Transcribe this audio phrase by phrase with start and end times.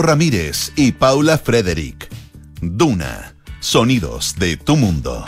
[0.00, 2.08] Ramírez y Paula Frederick.
[2.62, 5.22] Duna, sonidos de tu mundo.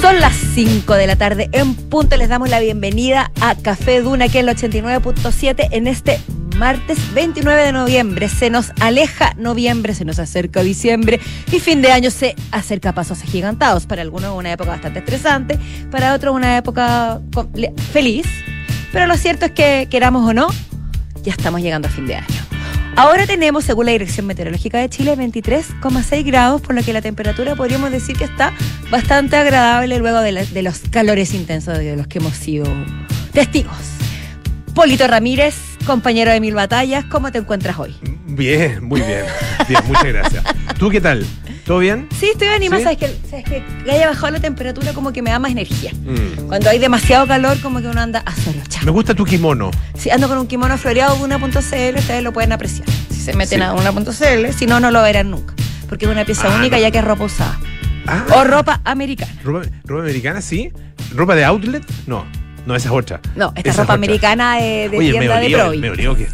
[0.00, 2.16] Son las 5 de la tarde en punto.
[2.16, 6.20] Les damos la bienvenida a Café Duna, que es el 89.7 en este
[6.56, 8.28] martes 29 de noviembre.
[8.28, 11.20] Se nos aleja noviembre, se nos acerca diciembre
[11.52, 13.86] y fin de año se acerca a pasos agigantados.
[13.86, 15.60] Para algunos una época bastante estresante,
[15.92, 17.20] para otros una época
[17.92, 18.26] feliz.
[18.90, 20.48] Pero lo cierto es que, queramos o no,
[21.22, 22.45] ya estamos llegando a fin de año.
[22.96, 27.54] Ahora tenemos, según la Dirección Meteorológica de Chile, 23,6 grados, por lo que la temperatura
[27.54, 28.54] podríamos decir que está
[28.90, 32.66] bastante agradable luego de, los calores intensos de los que hemos sido
[33.32, 33.76] testigos.
[34.74, 37.94] Polito Ramírez, compañero de Mil Batallas, ¿cómo te encuentras hoy?
[38.28, 39.24] Bien, muy bien.
[39.68, 40.44] Bien, muchas gracias.
[40.78, 41.26] ¿Tú qué tal?
[41.66, 42.08] ¿Todo bien?
[42.18, 42.84] Sí, estoy animada, ¿Sí?
[42.84, 45.92] sabes que, sabes que haya bajado la temperatura como que me da más energía.
[45.94, 46.46] Mm.
[46.46, 49.72] Cuando hay demasiado calor, como que uno anda a solo Me gusta tu kimono.
[49.98, 51.58] Si ando con un kimono floreado de una.cl,
[51.98, 52.88] ustedes lo pueden apreciar.
[53.10, 53.64] Si se meten Sí.
[53.64, 55.54] a una.cl, si no, no lo verán nunca.
[55.88, 56.82] Porque es una pieza Ah, única no.
[56.82, 57.58] ya que es ropa usada.
[58.06, 59.32] Ah, O ropa americana.
[59.42, 60.70] ropa, ropa americana, sí.
[61.14, 61.82] ¿Ropa de outlet?
[62.06, 62.24] No,
[62.64, 63.20] no, esa es otra.
[63.34, 65.78] No, esta Esa ropa americana eh, de Oye, me tienda de olió, Provi.
[65.78, 66.28] me olió que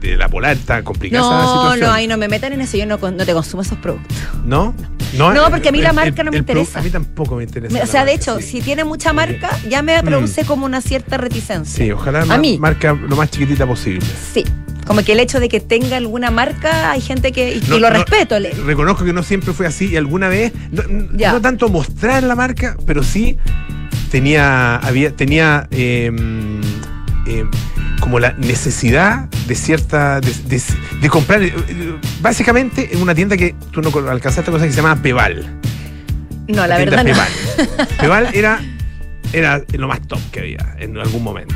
[0.00, 1.88] de la polar está complicada esa No, situación.
[1.88, 2.76] no, ahí no me metan en eso.
[2.76, 4.16] Yo no, no te consumo esos productos.
[4.44, 4.74] ¿No?
[5.16, 6.80] No, No, el- porque a mí la el- marca no me el interesa.
[6.80, 7.74] A mí tampoco me interesa.
[7.74, 8.46] O la sea, de marca, hecho, sí.
[8.46, 11.84] si tiene mucha marca, ya me produce como una cierta reticencia.
[11.84, 12.58] Sí, ojalá A mí.
[12.58, 14.04] marca lo más chiquitita posible.
[14.34, 14.44] Sí.
[14.86, 17.54] Como que el hecho de que tenga alguna marca, hay gente que.
[17.54, 18.38] Y, y No, lo no, respeto.
[18.38, 20.82] le- Reconozco que no siempre fue así y alguna vez, no,
[21.16, 21.32] Ya.
[21.32, 23.36] no tanto mostrar la marca, pero sí
[24.10, 26.12] tenía, había, tenía eh,
[27.26, 27.44] eh,
[28.00, 30.62] como la necesidad de cierta, de, de-
[31.00, 31.52] de comprar, eh,
[32.20, 35.44] básicamente en una tienda que tú no alcanzaste cosa que se llama Peval.
[36.48, 37.12] no, la verdad no.
[37.12, 37.88] Peval.
[38.00, 38.60] Peval era,
[39.32, 41.54] era lo más top que había en algún momento.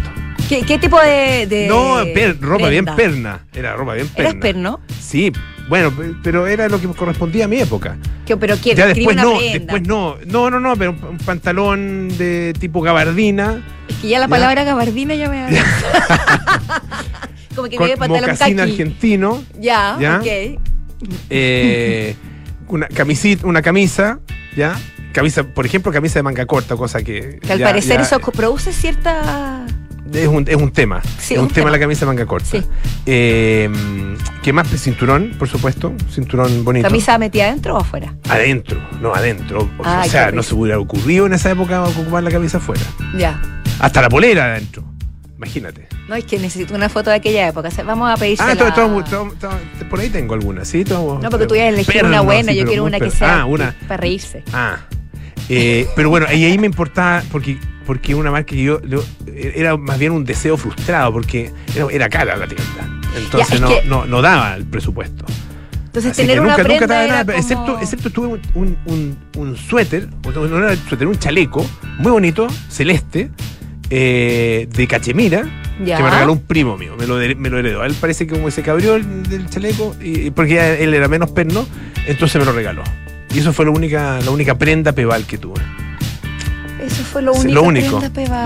[0.49, 1.47] ¿Qué, qué tipo de.
[1.47, 3.47] de no, per- ropa bien perna.
[3.55, 4.31] Era ropa bien perna.
[4.31, 4.81] Eres perno.
[5.01, 5.31] Sí,
[5.71, 7.97] bueno, pe- pero era lo que correspondía a mi época.
[8.27, 9.59] ¿Qué- pero quién Ya después una no, prenda.
[9.59, 10.17] después no.
[10.27, 14.31] No, no, no, pero un pantalón de tipo gabardina, Es que ya la Ya.
[14.31, 15.49] palabra gabardina ya me.
[17.57, 18.71] Como que con pantalón mocasín kaki.
[18.71, 20.19] argentino, Ya, Ya.
[20.19, 20.59] ok.
[21.31, 22.15] eh,
[22.69, 24.21] una camisita, una camisa,
[24.57, 24.79] ¿ya?
[25.13, 27.39] Camisa, por ejemplo, camisa de manga corta, cosa que.
[27.43, 29.67] Que al ya- parecer eso produce cierta.
[30.13, 31.03] Es un, es un tema.
[31.19, 32.49] Sí, es un, tema, la camisa manga corta.
[32.51, 32.63] Sí.
[33.07, 33.69] Eh,
[34.43, 34.69] ¿Qué más?
[34.69, 35.93] Cinturón, por supuesto.
[36.13, 36.87] Cinturón bonito.
[36.89, 38.15] ¿Camisa metida adentro o afuera?
[38.29, 39.69] Adentro, no adentro.
[39.79, 42.83] O, sea, no se hubiera ocurrido en esa época ocupar la camisa afuera.
[43.17, 43.41] Ya.
[43.79, 44.85] Hasta la polera adentro.
[45.37, 45.89] Imagínate.
[46.09, 47.71] No, es que necesito una foto de aquella época.
[47.87, 48.43] Vamos a pedirse.
[48.47, 50.85] Ah, todo- todo- todo- todo- por ahí tengo algunas, ¿sí?
[50.89, 53.45] No, porque tú ya elegí perno, una buena, sí, yo quiero una que sea Ah,
[53.47, 53.75] una.
[53.89, 54.43] para reírse.
[54.53, 54.77] Ah.
[55.49, 57.59] Eh, pero bueno, y ahí me importaba, porque
[57.91, 59.03] porque una marca que yo, yo-
[59.35, 62.89] era más bien un deseo frustrado, porque era, era cara la tienda.
[63.17, 65.25] Entonces Ya, no, que- no, no daba el presupuesto.
[65.87, 67.39] Entonces, Así tener que nunca, nunca prenda te daba era nada, como...
[67.39, 71.69] excepto, excepto tuve un, un, un, un suéter, no era un suéter, un chaleco,
[71.99, 73.29] muy bonito, celeste,
[73.91, 75.43] eh, de cachemira,
[75.85, 75.97] Ya.
[75.97, 77.83] que me regaló un primo mío, me lo, me lo heredó.
[77.83, 81.09] A él parece que como se cabrió el, del chaleco, y, porque ya él era
[81.09, 81.67] menos perno,
[82.07, 82.85] entonces me lo regaló.
[83.35, 85.61] Y eso fue la única, la única prenda peval que tuve.
[86.83, 87.55] Eso fue lo único.
[87.55, 88.01] lo único,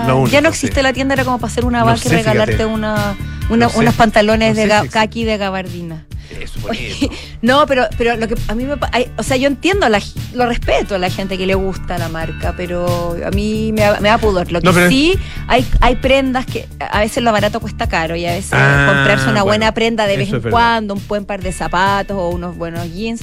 [0.07, 0.83] lo único, ya no existe sí.
[0.83, 2.65] la tienda, era como para hacer una No vaca y regalarte fíjate.
[2.73, 3.15] una,
[3.49, 3.79] una- No sé.
[3.79, 6.05] unos pantalones No de sé kaki de gabardina.
[6.41, 7.09] Eso, Oye,
[7.43, 10.01] no, pero, pero lo que a mí me hay- o sea, yo entiendo, la,
[10.33, 13.99] lo respeto a la gente que le gusta la marca, pero a mí me da,
[13.99, 14.51] me da pudor.
[14.51, 15.13] Lo que No, sí,
[15.47, 19.29] hay, hay prendas que a veces lo barato cuesta caro y a veces Ah, comprarse
[19.29, 22.91] una buena prenda de vez en cuando, un buen par de zapatos o unos buenos
[22.91, 23.21] jeans,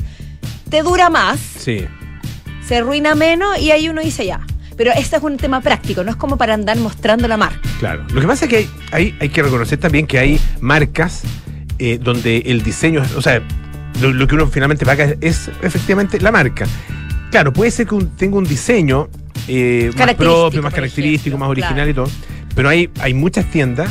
[0.71, 1.85] te dura más, Sí.
[2.67, 4.41] se arruina menos y ahí uno dice ya.
[4.77, 7.59] Pero este es un tema práctico, no es como para andar mostrando la marca.
[7.79, 8.05] Claro.
[8.13, 11.23] Lo que pasa es que hay, hay, hay que reconocer también que hay marcas
[11.79, 13.43] eh, donde el diseño, o sea,
[14.01, 16.67] lo, lo que uno finalmente paga es, es efectivamente la marca.
[17.31, 19.09] Claro, puede ser que un- tenga un diseño
[19.49, 21.91] eh, más propio, más característico, ejemplo, más original claro.
[21.91, 22.11] y todo.
[22.55, 23.91] Pero hay, hay muchas tiendas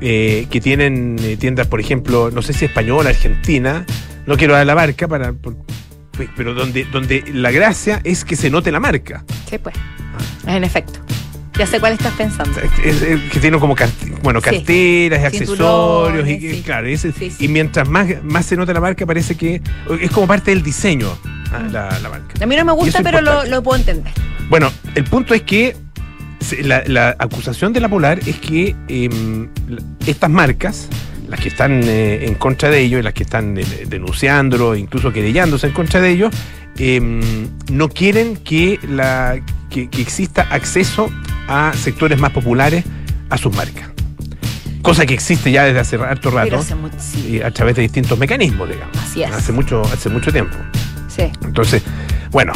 [0.00, 3.84] eh, que tienen tiendas, por ejemplo, no sé si española, argentina,
[4.26, 5.32] no quiero dar la marca para.
[5.32, 5.56] por-
[6.36, 9.24] pero donde, donde la gracia es que se note la marca.
[9.48, 9.74] Sí, pues.
[10.46, 11.00] En efecto.
[11.56, 12.58] Ya sé cuál estás pensando.
[12.84, 13.76] Es- es- que tiene como
[14.22, 14.44] bueno, Sí.
[14.50, 16.62] carteras y accesorios y, sí.
[16.64, 19.62] claro, ese- Sí, y mientras más, más se nota la marca parece que
[20.00, 21.16] es como parte del diseño
[21.52, 21.72] ah, Mm.
[21.72, 22.42] la, la marca.
[22.42, 24.12] A mí no me gusta, pero lo, puedo entender.
[24.48, 25.76] Bueno, el punto es que
[26.62, 29.48] la, la acusación de la Polar es que em,
[30.06, 30.88] estas marcas,
[31.34, 35.12] las que están eh, en contra de ellos, y las que están eh, denunciándolo, incluso
[35.12, 36.32] querellándose en contra de ellos,
[36.78, 37.20] em,
[37.72, 41.10] no quieren que, la, que, que exista acceso
[41.48, 42.84] a sectores más populares
[43.30, 43.90] a sus marcas.
[44.80, 47.82] cosa que existe ya desde hace harto rato, hace mucho, sí, y a través de
[47.82, 48.96] distintos mecanismos, digamos.
[48.98, 49.32] así es.
[49.32, 50.56] Hace mucho, hace mucho tiempo.
[51.08, 51.32] Sí.
[51.42, 51.82] Entonces,
[52.30, 52.52] bueno,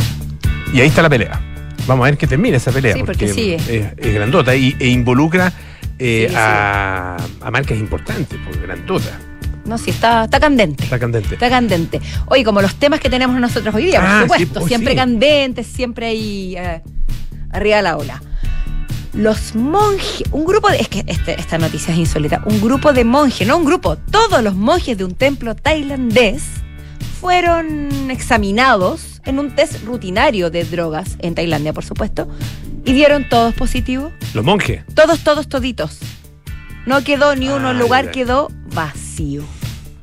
[0.73, 1.41] y ahí está la pelea.
[1.89, 2.95] Vamos a ver que termina esa pelea.
[2.95, 3.57] Sí, porque sigue.
[3.57, 5.53] Es, es grandota y, e involucra
[5.99, 9.19] eh, Sigue, a, a marcas importantes, pues grandota.
[9.65, 10.85] No, sí, está, está candente.
[10.85, 11.35] Está candente.
[11.35, 12.01] Está candente.
[12.27, 14.61] Oye, como los temas que tenemos nosotros hoy día, Ah, por sí, supuesto.
[14.61, 14.97] pues, siempre sí.
[14.97, 16.83] candentes, siempre ahí eh,
[17.51, 18.23] arriba de la ola.
[19.15, 23.05] Los monjes, un grupo de, es que este- esta noticia es insólita, un grupo de
[23.05, 26.45] monjes, no un grupo, todos los monjes de un templo tailandés
[27.21, 32.29] fueron examinados en un test rutinario de drogas en Tailandia, por supuesto,
[32.85, 34.13] y dieron todos positivos.
[34.35, 34.85] Los monjes.
[34.95, 35.99] Todos, todos, toditos.
[36.87, 39.43] No quedó ni uno, el Ah, lugar quedó vacío.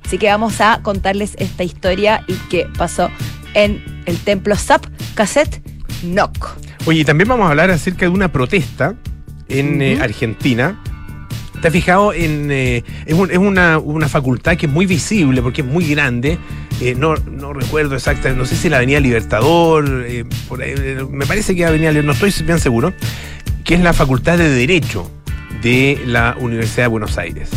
[0.06, 3.10] Así que vamos a contarles esta historia y qué pasó
[3.56, 4.86] en el templo Sap
[5.16, 5.62] Cassette
[6.04, 6.58] Nok.
[6.86, 8.94] Oye, y también vamos a hablar acerca de una protesta
[9.50, 9.98] en eh.
[10.00, 10.80] Argentina.
[11.62, 12.52] ¿Te has fijado en.?
[12.52, 16.38] eh, es un- es una, una facultad que es muy visible porque es muy grande.
[16.82, 21.06] Eh, no, no recuerdo exactamente, no sé si la Avenida Libertador, eh, por ahí, eh,
[21.10, 22.94] me parece que Avenida no estoy bien seguro,
[23.64, 25.10] que es la Facultad de Derecho
[25.62, 27.50] de la Universidad de Buenos Aires.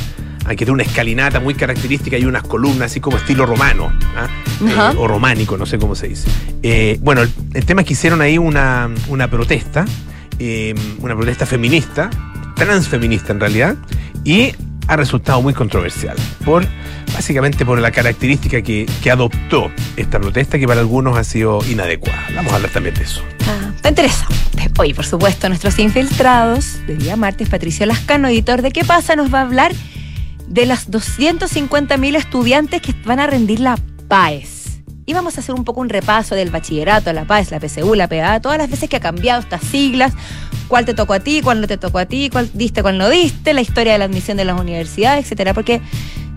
[0.44, 4.29] Aquí tiene una escalinata muy característica y unas columnas así como estilo romano ¿ah?
[4.62, 6.99] Eh, o románico, no sé cómo se dice.
[7.03, 9.85] Bueno, el, el tema es que hicieron ahí una, una protesta,
[11.00, 12.09] una protesta feminista,
[12.55, 13.76] transfeminista en realidad,
[14.25, 14.53] y
[14.88, 16.67] ha resultado muy controversial, por
[17.12, 22.26] básicamente por la característica que, que adoptó esta protesta, que para algunos ha sido inadecuada.
[22.35, 23.23] Vamos a hablar también de eso.
[23.46, 24.35] Ah, está interesante.
[24.79, 29.17] Hoy, por supuesto, nuestros infiltrados de día martes, Patricio Lascano, editor de ¿Qué pasa?
[29.17, 29.73] nos va a hablar
[30.46, 33.76] de las 250.000 estudiantes que van a rendir la
[34.08, 34.57] PAES.
[35.08, 38.08] Y vamos a hacer un poco un repaso del bachillerato, la PAES, la PSU, la
[38.08, 40.12] PA, todas las veces que ha cambiado estas siglas,
[40.69, 43.08] cuál te tocó a ti, cuál no te tocó a ti, cuál diste, cuál no
[43.08, 45.81] diste, la historia de la admisión de las universidades, etcétera, porque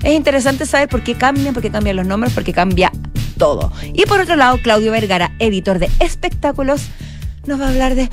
[0.03, 2.93] es interesante saber por qué cambian, por qué cambian los nombres, por qué cambia
[3.37, 3.73] todo.
[3.93, 6.83] Y por otro lado, Claudio Vergara, editor de espectáculos,
[7.45, 8.09] nos va a hablar de.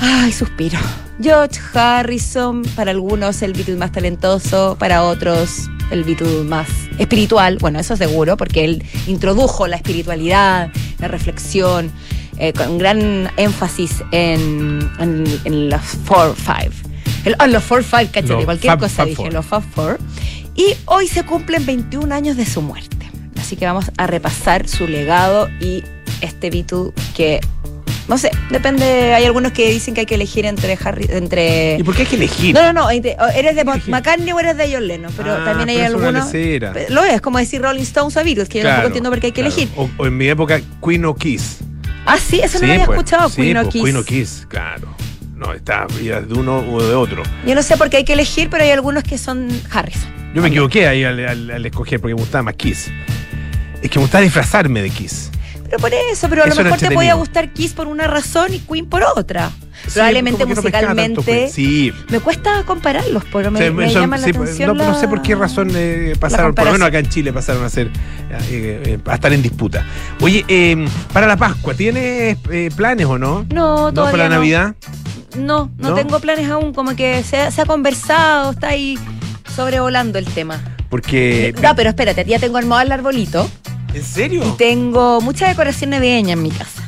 [0.00, 0.78] Ay, suspiro.
[1.20, 6.68] George Harrison, para algunos el Beatle más talentoso, para otros el Beatle más
[6.98, 7.58] espiritual.
[7.60, 11.90] Bueno, eso seguro, porque él introdujo la espiritualidad, la reflexión,
[12.38, 16.70] eh, con gran énfasis en, en, en los Four Five.
[17.24, 19.32] El- ah, los Four Five, cachete, cualquier Fab- cosa Fab dije, Four.
[19.32, 19.98] los Fab Four.
[20.54, 22.96] Y hoy se cumplen 21 años de su muerte.
[23.38, 25.82] Así que vamos a repasar su legado y
[26.20, 27.40] este Beatle que,
[28.08, 31.76] no sé, depende, hay algunos que dicen que hay que elegir entre Harry, entre...
[31.78, 32.54] ¿Y por qué hay que elegir?
[32.54, 33.64] No, no, no, entre- eres de.
[33.64, 36.32] McCartney o eres de John Lennon, pero Ah, también hay pero algunos...
[36.90, 39.26] Lo es, como decir Rolling Stones o Beatles, que yo Claro, tampoco entiendo por qué
[39.26, 39.54] hay que claro.
[39.54, 39.72] elegir.
[39.76, 41.58] O, o en mi época, Queen o Kiss.
[42.06, 43.82] Ah, sí, eso no lo había pues, escuchado, sí, Queen o pues, Kiss.
[43.84, 44.88] Queen o Kiss, claro.
[45.36, 47.22] No, está de uno o de otro.
[47.46, 50.10] Yo no sé por qué hay que elegir, pero hay algunos que son Harrison.
[50.34, 52.90] Yo me equivoqué ahí al, al- al escoger porque me gustaba más Kiss.
[53.82, 55.30] Es que me gustaba disfrazarme de Kiss.
[55.70, 58.54] Pero por eso, pero a lo Eso mejor te podía gustar Kiss por una razón
[58.54, 59.50] y Queen por otra.
[59.92, 61.22] Probablemente no tanto musicalmente.
[61.22, 61.50] Queen.
[61.50, 61.92] Sí.
[62.08, 64.76] Me cuesta compararlos, pero me, Sí, me eso- llama la sí, atención.
[64.76, 67.64] no, no sé por qué razón eh, pasaron, por lo menos acá en Chile pasaron
[67.64, 69.84] a ser eh, eh, a estar en disputa.
[70.20, 72.38] Oye, eh, para la Pascua, ¿tienes
[72.74, 73.44] planes o no?
[73.52, 74.34] No, ¿No todavía para la no.
[74.36, 74.74] Navidad?
[75.36, 75.94] No, no, ¿No?
[75.94, 78.98] tengo planes aún, como que se, se ha conversado, está ahí
[79.54, 80.60] sobrevolando el tema.
[80.88, 81.54] Porque.
[81.62, 83.48] no, pero espérate, ya tengo armado el arbolito
[83.94, 84.42] ¿En serio?
[84.46, 86.84] y tengo mucha decoración navideña en mi casa.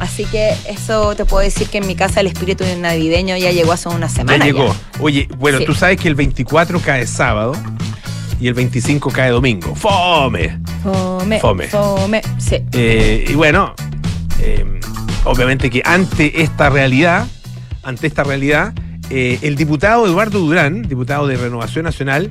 [0.00, 3.72] Así que eso te puedo decir que en mi casa el espíritu navideño ya llegó
[3.72, 4.44] hace una Ya semana.
[4.44, 4.74] llegó.
[5.00, 5.64] Oye, bueno, Sí.
[5.64, 7.54] tú sabes que el 24 cae sábado
[8.40, 9.74] y el 25 cae domingo.
[9.74, 10.60] ¡Fome!
[10.84, 11.40] Fome.
[11.40, 11.66] Fome.
[11.68, 12.22] Fome.
[12.38, 12.56] Sí.
[12.72, 13.74] Eh, y bueno,
[14.40, 14.64] eh,
[15.24, 17.26] obviamente que ante esta realidad,
[17.82, 18.72] ante esta realidad,
[19.10, 22.30] eh, el diputado Eduardo Durán, diputado de Renovación Nacional,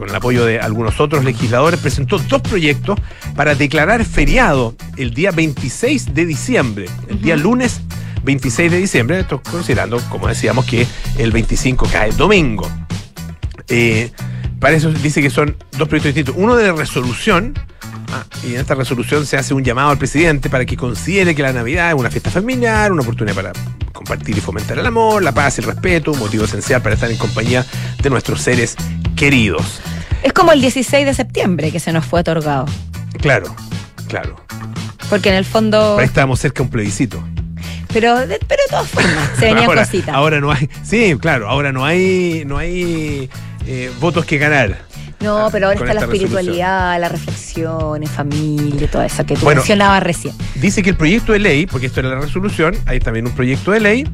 [0.00, 2.98] con el apoyo de algunos otros legisladores, presentó dos proyectos
[3.36, 7.82] para declarar feriado el día 26 de diciembre, el día lunes
[8.24, 10.86] 26 de diciembre, esto considerando, como decíamos, que
[11.18, 12.66] el 25 cae domingo.
[13.68, 14.10] Eh,
[14.58, 16.34] para eso dice que son dos proyectos distintos.
[16.38, 17.52] Uno de resolución,
[18.10, 21.42] ah, y en esta resolución se hace un llamado al presidente para que considere que
[21.42, 23.52] la Navidad es una fiesta familiar, una oportunidad para
[23.92, 27.10] compartir y fomentar el amor, la paz y el respeto, un motivo esencial para estar
[27.10, 27.66] en compañía
[28.02, 28.76] de nuestros seres
[29.14, 29.82] queridos.
[30.22, 32.66] Es como el 16 de septiembre que se nos fue otorgado.
[33.20, 33.54] Claro,
[34.08, 34.36] claro.
[35.08, 35.98] Porque en el fondo.
[35.98, 37.22] Ahí estábamos cerca de un plebiscito.
[37.92, 40.14] Pero de, pero de todas formas, se venían ahora, cositas.
[40.14, 40.68] Ahora no hay.
[40.84, 43.28] Sí, claro, ahora no hay, no hay
[43.66, 44.78] eh, votos que ganar.
[45.20, 46.12] no, pero ahora está la esta resolución.
[46.12, 49.60] espiritualidad, la reflexión en familia, todo eso que tú Bueno.
[49.62, 50.34] mencionabas recién.
[50.54, 53.72] Dice que el proyecto de ley, porque esto era la resolución, hay también un proyecto
[53.72, 54.08] de ley,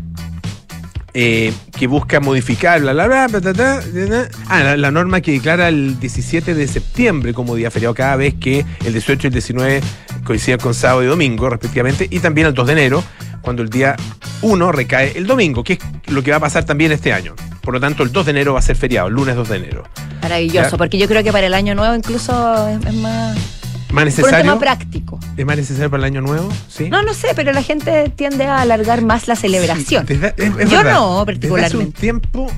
[1.19, 4.29] eh, que busca modificar bla, bla, bla, bla, bla, bla, bla.
[4.49, 8.35] Ah, la, la norma que declara el 17 de septiembre como día feriado cada vez
[8.35, 9.81] que el 18 y el 19
[10.25, 13.03] coinciden con sábado y domingo, respectivamente, y también el 2 de enero,
[13.41, 13.97] cuando el día
[14.43, 15.79] 1 recae el domingo, que es
[16.13, 17.35] lo que va a pasar también este año.
[17.63, 19.57] Por lo tanto, el 2 de enero va a ser feriado, el lunes 2 de
[19.57, 19.85] enero.
[20.21, 20.77] Maravilloso, Ya.
[20.77, 23.39] porque yo creo que para el año nuevo incluso es, es más.
[23.89, 24.39] ¿Más Por un necesario?
[24.39, 25.21] tema práctico.
[25.37, 26.49] ¿Es más necesario para el año nuevo?
[26.69, 26.89] Sí.
[26.91, 30.07] No, no sé, pero la gente tiende a alargar más la celebración.
[30.07, 30.95] Sí, desde- es- es Yo verdad.
[30.95, 32.01] no, Desde hace un particularmente.
[32.01, 32.51] tiempo,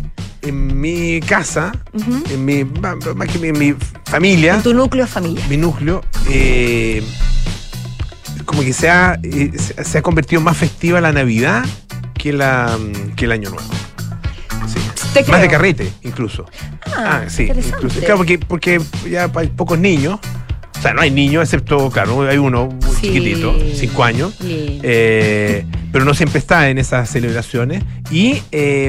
[0.42, 1.72] en mi casa,
[2.30, 3.74] en mi, más que mi, mi
[4.06, 5.46] familia, En tu núcleo familiar.
[5.48, 7.02] mi núcleo, eh,
[8.46, 11.64] como que se ha, eh, se, ha convertido más festiva la Navidad
[12.14, 12.78] que, la,
[13.16, 13.68] que el Año Nuevo.
[14.66, 15.20] Sí.
[15.30, 16.46] Más de carrete, incluso.
[16.96, 17.42] Ah, sí.
[17.42, 17.76] interesante.
[17.76, 18.00] incluso.
[18.00, 18.80] Claro, porque, porque
[19.10, 20.18] ya hay pocos niños.
[20.78, 22.68] O sea, no hay niños, excepto, claro, hay uno
[23.00, 23.08] Sí.
[23.08, 24.34] chiquitito, cinco años.
[24.40, 24.82] Lindo.
[24.84, 27.82] Eh, pero no siempre está en esas celebraciones.
[28.10, 28.86] Y eh,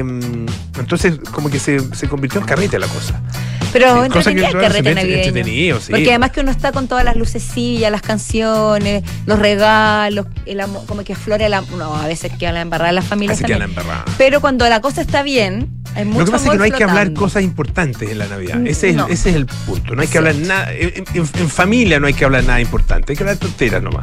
[0.78, 3.20] entonces, como que se, se convirtió en carrete la cosa.
[3.72, 4.94] Pero Sí, cosa entretenido el carrete
[5.32, 5.80] navideño.
[5.80, 5.92] sí.
[5.92, 10.84] Porque además que uno está con todas las lucecillas, las canciones, los regalos, el amor,
[10.86, 11.78] como que aflora el amor.
[11.78, 13.62] No, a veces queda la embarrada las familias también.
[13.62, 14.04] embarrada.
[14.18, 16.70] Pero cuando la cosa está bien, hay mucho Lo que pasa es que no hay
[16.72, 18.56] que hablar cosas importantes en la Navidad.
[18.56, 19.06] Mm, Ese es, no.
[19.06, 19.94] ese es el punto.
[19.94, 20.72] No hay que hablar nada.
[20.72, 23.12] En, en- en familia no hay que hablar nada importante.
[23.12, 23.99] Hay que hablar tonteras nomás.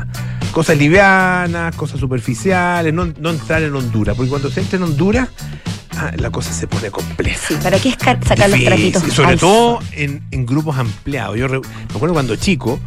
[0.52, 2.94] Cosas livianas, cosas superficiales.
[2.94, 4.16] No, no entrar en Honduras.
[4.16, 5.30] Porque cuando se entra en Honduras,
[5.98, 7.40] ah, la cosa se pone compleja.
[7.48, 8.18] Sí, ¿para qué sacar
[8.50, 9.08] los Difícil, trapitos?
[9.08, 11.38] y Sobre todo en, en grupos ampliados.
[11.38, 12.80] Yo re- me acuerdo cuando chico,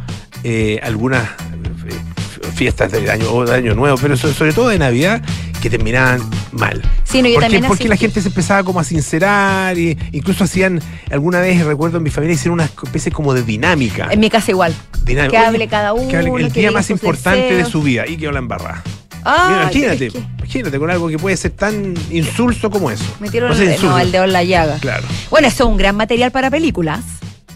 [0.43, 5.21] eh, algunas eh, fiestas de año, de año nuevo, pero so- sobre todo de Navidad,
[5.61, 6.81] que terminaban mal.
[7.03, 7.29] Sí, no,
[7.67, 12.03] Porque la gente se empezaba como a sincerar y incluso hacían, alguna vez recuerdo en
[12.03, 14.07] mi familia, hicieron una especie como de dinámica.
[14.11, 14.73] En mi casa igual.
[15.05, 18.17] Que hable cada que hable uno, el que día más importante de su vida y
[18.17, 18.83] que la embarrada.
[19.23, 23.05] Ah, imagínate, imagínate con algo que puede ser tan insulso como eso.
[23.19, 24.77] Metieron sé, el, no, el dedo en la llaga.
[24.79, 25.03] Claro.
[25.29, 27.01] Bueno, eso es un gran material para películas.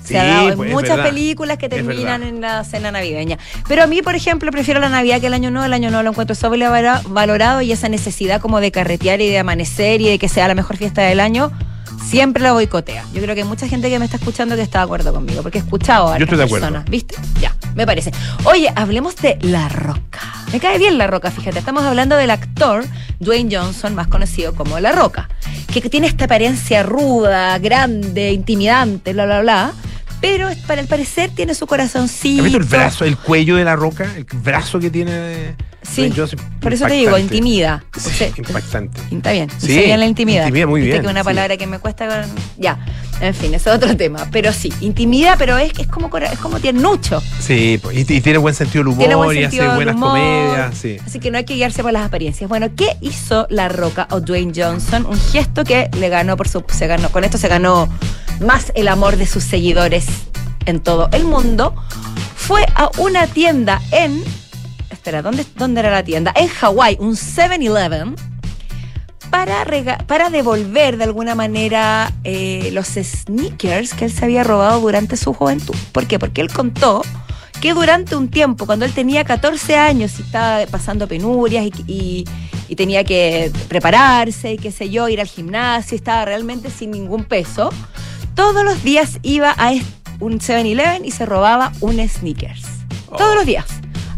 [0.03, 3.39] Se Sí, ha dado en pues, es muchas películas que terminan en la cena navideña.
[3.67, 5.65] Pero a mí, por ejemplo, prefiero la Navidad que el Año Nuevo.
[5.65, 10.01] El Año Nuevo lo encuentro sobrevalorado y esa necesidad como de carretear y de amanecer
[10.01, 11.51] y de que sea la mejor fiesta del año,
[12.07, 13.03] siempre la boicotea.
[13.13, 15.41] Yo creo que hay mucha gente que me está escuchando que está de acuerdo conmigo,
[15.41, 16.67] porque he escuchado a Yo estoy de acuerdo.
[16.67, 17.15] personas, ¿viste?
[17.41, 18.11] Ya, me parece.
[18.45, 20.19] Oye, hablemos de La Roca.
[20.53, 21.59] Me cae bien La Roca, fíjate.
[21.59, 22.85] Estamos hablando del actor
[23.19, 25.29] Dwayne Johnson, más conocido como La Roca,
[25.73, 29.73] que tiene esta apariencia ruda, grande, intimidante, bla, bla, bla.
[30.25, 32.41] Pero para el parecer tiene su corazoncito.
[32.41, 34.07] ¿Has visto el brazo, el cuello de la roca?
[34.15, 35.55] El brazo que tiene de
[35.87, 36.11] Sí,
[36.61, 37.83] por eso te digo, intimida.
[37.95, 38.99] O Sí, sea, impactante.
[39.11, 39.49] Está bien.
[39.59, 40.47] Sí, bien la intimidad.
[40.47, 41.25] intimida muy bien, que una sí.
[41.25, 42.25] palabra que me cuesta.
[42.57, 42.83] Ya.
[43.21, 44.27] En fin, ese es otro tema.
[44.31, 47.21] Pero sí, intimida, pero es, es como es como tiernucho.
[47.39, 49.95] Sí, y, y tiene buen sentido del humor Tiene buen y sentido hace del buenas
[49.95, 50.09] humor.
[50.09, 50.75] comedias.
[50.75, 50.97] Sí.
[51.05, 52.49] Así que no hay que guiarse por las apariencias.
[52.49, 55.05] Bueno, ¿qué hizo La Roca o Dwayne Johnson?
[55.05, 56.63] Un gesto que le ganó por su.
[56.67, 57.87] Se ganó, con esto se ganó
[58.41, 60.05] más el amor de sus seguidores
[60.65, 61.75] en todo el mundo.
[62.35, 64.23] Fue a una tienda en.
[64.89, 66.31] Espera, ¿dónde, dónde era la tienda?
[66.35, 68.15] En Hawái, un 7-Eleven.
[69.29, 74.79] Para, rega- para devolver de alguna manera eh, los sneakers que él se había robado
[74.79, 75.75] durante su juventud.
[75.91, 76.19] ¿Por qué?
[76.19, 77.01] Porque él contó
[77.59, 82.25] que durante un tiempo, cuando él tenía 14 años y estaba pasando penurias y,
[82.69, 87.23] y- tenía que prepararse y qué sé yo, ir al gimnasio, estaba realmente sin ningún
[87.23, 87.69] peso,
[88.35, 89.85] todos los días iba a est-
[90.19, 92.63] un 7-Eleven y se robaba un sneakers.
[93.17, 93.65] Todos los días.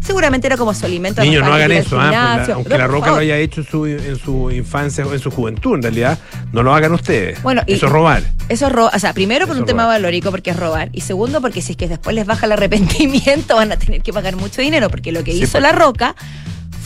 [0.00, 1.20] Seguramente era como su alimento.
[1.22, 3.84] Niños, no hagan eso, ah, pues aunque No, la roca lo haya hecho en su,
[3.86, 6.18] en su infancia o en su juventud, en realidad,
[6.50, 7.42] no lo hagan ustedes.
[7.42, 8.22] Bueno, y- eso es robar.
[8.48, 9.98] Eso es robar, o sea, primero por Eso un tema robar.
[9.98, 13.54] valórico porque es robar y segundo porque si es que después les baja el arrepentimiento
[13.56, 15.62] van a tener que pagar mucho dinero porque lo que Sí, hizo pues.
[15.62, 16.14] La Roca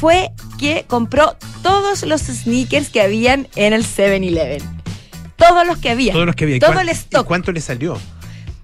[0.00, 4.62] fue que compró todos los sneakers que habían en el 7-Eleven.
[5.37, 6.12] Todos los que había.
[6.12, 6.57] Todos los que había.
[6.57, 7.25] ¿Y Todo el stock.
[7.25, 7.97] ¿Y cuánto le salió?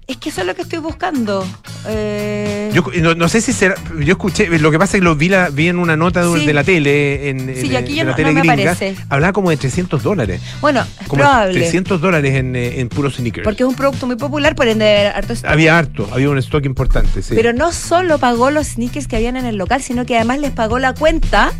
[0.09, 1.45] Es que eso es lo que estoy buscando.
[1.87, 3.75] Eh, Yo no, no sé si será.
[3.99, 6.39] Yo escuché, lo que pasa es que lo vi, la, vi en una nota de,
[6.39, 6.45] Sí.
[6.47, 8.53] de la tele, en, Sí, en- y aquí de ya la no- tele no me
[8.53, 8.95] gringa, aparece.
[9.07, 10.41] hablaba como de 300 dólares.
[10.61, 11.53] bueno, es Como probable.
[11.53, 13.43] 300 dólares en, eh, en puros sneakers.
[13.43, 15.51] Porque es un producto muy popular, por ende harto stock.
[15.51, 17.35] Había harto, había un stock importante, sí.
[17.35, 20.51] Pero no solo pagó los sneakers que habían en el local, sino que además les
[20.51, 21.51] pagó la cuenta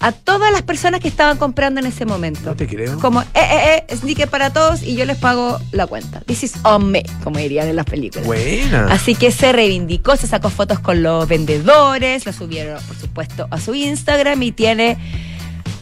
[0.00, 2.40] a todas las personas que estaban comprando en ese momento.
[2.44, 2.98] no te creo.
[2.98, 6.20] Como, eh, eh, eh, sneaker para todos y yo les pago la cuenta.
[6.26, 8.26] This is on me, como dirían en las películas.
[8.26, 8.86] Buena.
[8.90, 13.60] Así que se reivindicó, se sacó fotos con los vendedores, lo subieron, por supuesto, a
[13.60, 14.98] su Instagram y tiene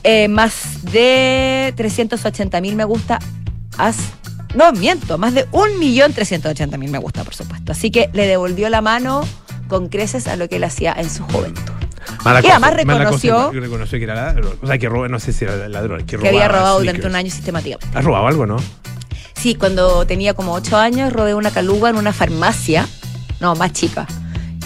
[0.04, 3.18] eh, más de 380 mil me gusta.
[3.78, 3.96] As-
[4.54, 7.72] no, miento, más de 1.380.000 me gusta, por supuesto.
[7.72, 9.26] Así que le devolvió la mano
[9.66, 11.72] con creces a lo que él hacía en su juventud.
[12.24, 14.56] Mala Y cosa, además mala cosa, reconoció- que era ladrón.
[14.62, 17.02] O sea, que roba, no sé si era ladrón, que, había robado sneakers.
[17.02, 17.98] durante un año sistemáticamente.
[17.98, 18.56] ¿Has robado algo, no?
[19.34, 22.86] Sí, cuando tenía como ocho años robé una caluga en una farmacia,
[23.40, 24.06] no, más chica.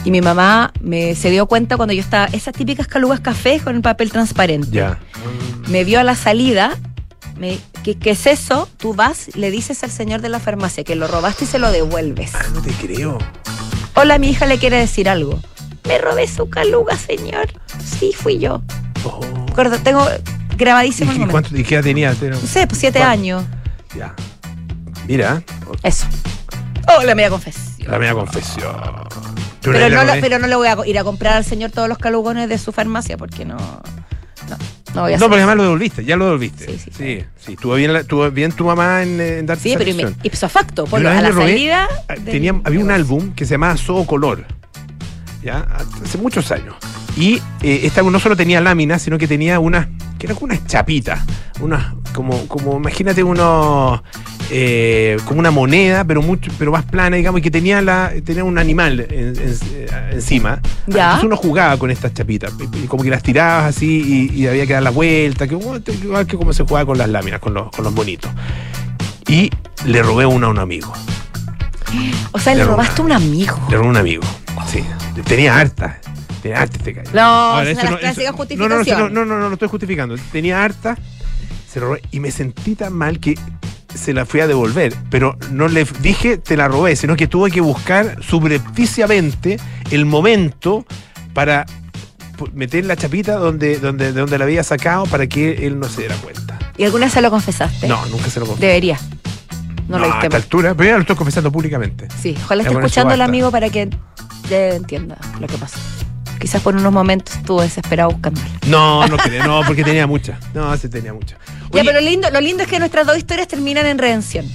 [0.05, 3.75] Y mi mamá me se dio cuenta cuando yo estaba, esas típicas calugas café con
[3.75, 4.69] el papel transparente.
[4.71, 4.99] Ya.
[5.69, 6.77] Me vio a la salida,
[7.39, 8.69] me, ¿qué, qué es eso?
[8.77, 11.73] Tú vas, le dices al señor de la farmacia que lo robaste y se lo
[11.73, 12.35] devuelves.
[12.35, 13.19] Ah, no te creo.
[13.95, 15.41] Hola, mi hija le quiere decir algo.
[15.87, 17.47] Me robé su caluga, señor.
[17.85, 18.63] Sí, fui yo.
[19.05, 19.21] Oh.
[19.49, 20.05] Recuerdo, tengo
[20.53, 21.33] ¿Y, grabadísimo el y momento.
[21.33, 22.21] cuánto, ¿Y qué edad tenías?
[22.23, 23.45] No sé, pues siete años.
[23.97, 24.15] Ya.
[25.07, 25.43] Mira,
[25.83, 26.07] Eso.
[26.89, 27.91] Oh, la media confesión.
[27.91, 28.75] la media confesión.
[29.63, 31.99] Pero no, lo- pero no le voy a ir a comprar al señor todos los
[31.99, 33.57] calugones de su farmacia porque no.
[33.57, 34.57] No,
[34.95, 36.67] no voy a No, porque además lo devolviste, ya lo devolviste.
[36.67, 36.91] Sí, sí.
[36.97, 37.25] sí.
[37.37, 39.91] sí, Estuvo bien, la- estuvo bien tu mamá en, eh, en darte Sí, pero
[40.23, 40.87] ipso facto,
[41.19, 41.89] a la robé- salida.
[42.09, 44.45] del tenía, había un álbum que se llamaba Soho Color,
[45.47, 45.67] ¿ya?
[46.05, 46.75] Hace muchos años.
[47.17, 49.87] Y eh, álbum no solo tenía láminas, sino que tenía unas,
[50.19, 51.21] que eran como unas chapitas,
[51.61, 54.03] unas, como, como imagínate unos,
[54.51, 58.45] eh, como una moneda, pero mucho, pero más plana, digamos, y que tenía la, tenía
[58.45, 60.61] un animal en- en- eh, encima.
[60.87, 61.05] Ya.
[61.05, 64.47] Entonces uno jugaba con estas chapitas, y- y como que las tirabas así y, y
[64.49, 67.55] había que dar la vuelta, que, igual que como se jugaba con las láminas, con
[67.55, 68.31] los, con los bonitos.
[69.29, 69.49] Y
[69.87, 70.93] le robé una a un amigo.
[72.33, 73.57] O sea, le Le robaste a un amigo.
[73.71, 74.23] Le robé a un amigo.
[74.71, 74.85] Sí.
[75.25, 75.99] Tenía harta.
[76.43, 77.11] Tenía harta este gallo.
[77.13, 79.53] No, Ahora, esa eso es la clásica eso- no, no, no, no, no, no, lo
[79.55, 80.17] estoy justificando.
[80.33, 80.97] Tenía harta,
[81.71, 83.35] se lo robé y me sentí tan mal que
[83.95, 84.95] se la fui a devolver.
[85.11, 89.59] Pero no le dije te la robé, sino que tuve que buscar subrepticiamente
[89.91, 90.85] el momento
[91.35, 91.67] para
[92.39, 95.89] pu- meter la chapita donde, donde, de donde la había sacado para que él no
[95.89, 96.59] se diera cuenta.
[96.77, 97.89] ¿Y alguna vez se lo confesaste?
[97.89, 98.67] No, nunca se lo confesé.
[98.67, 98.99] Debería.
[99.89, 100.43] No, lo a diste esta mal.
[100.43, 102.09] altura, pero ya lo estoy confesando públicamente.
[102.21, 103.31] Sí, ojalá Ya esté con eso escuchando el basta.
[103.31, 103.89] amigo para que
[104.51, 105.79] eh, entienda lo que pasó.
[106.41, 108.47] Quizás por unos momentos estuvo desesperado buscándola.
[108.67, 110.39] No, no quería, no, porque tenía mucha.
[110.55, 111.37] No, sí tenía mucha.
[111.73, 114.47] Ya, pero lo lindo, lo lindo es que nuestras dos historias terminan en redención.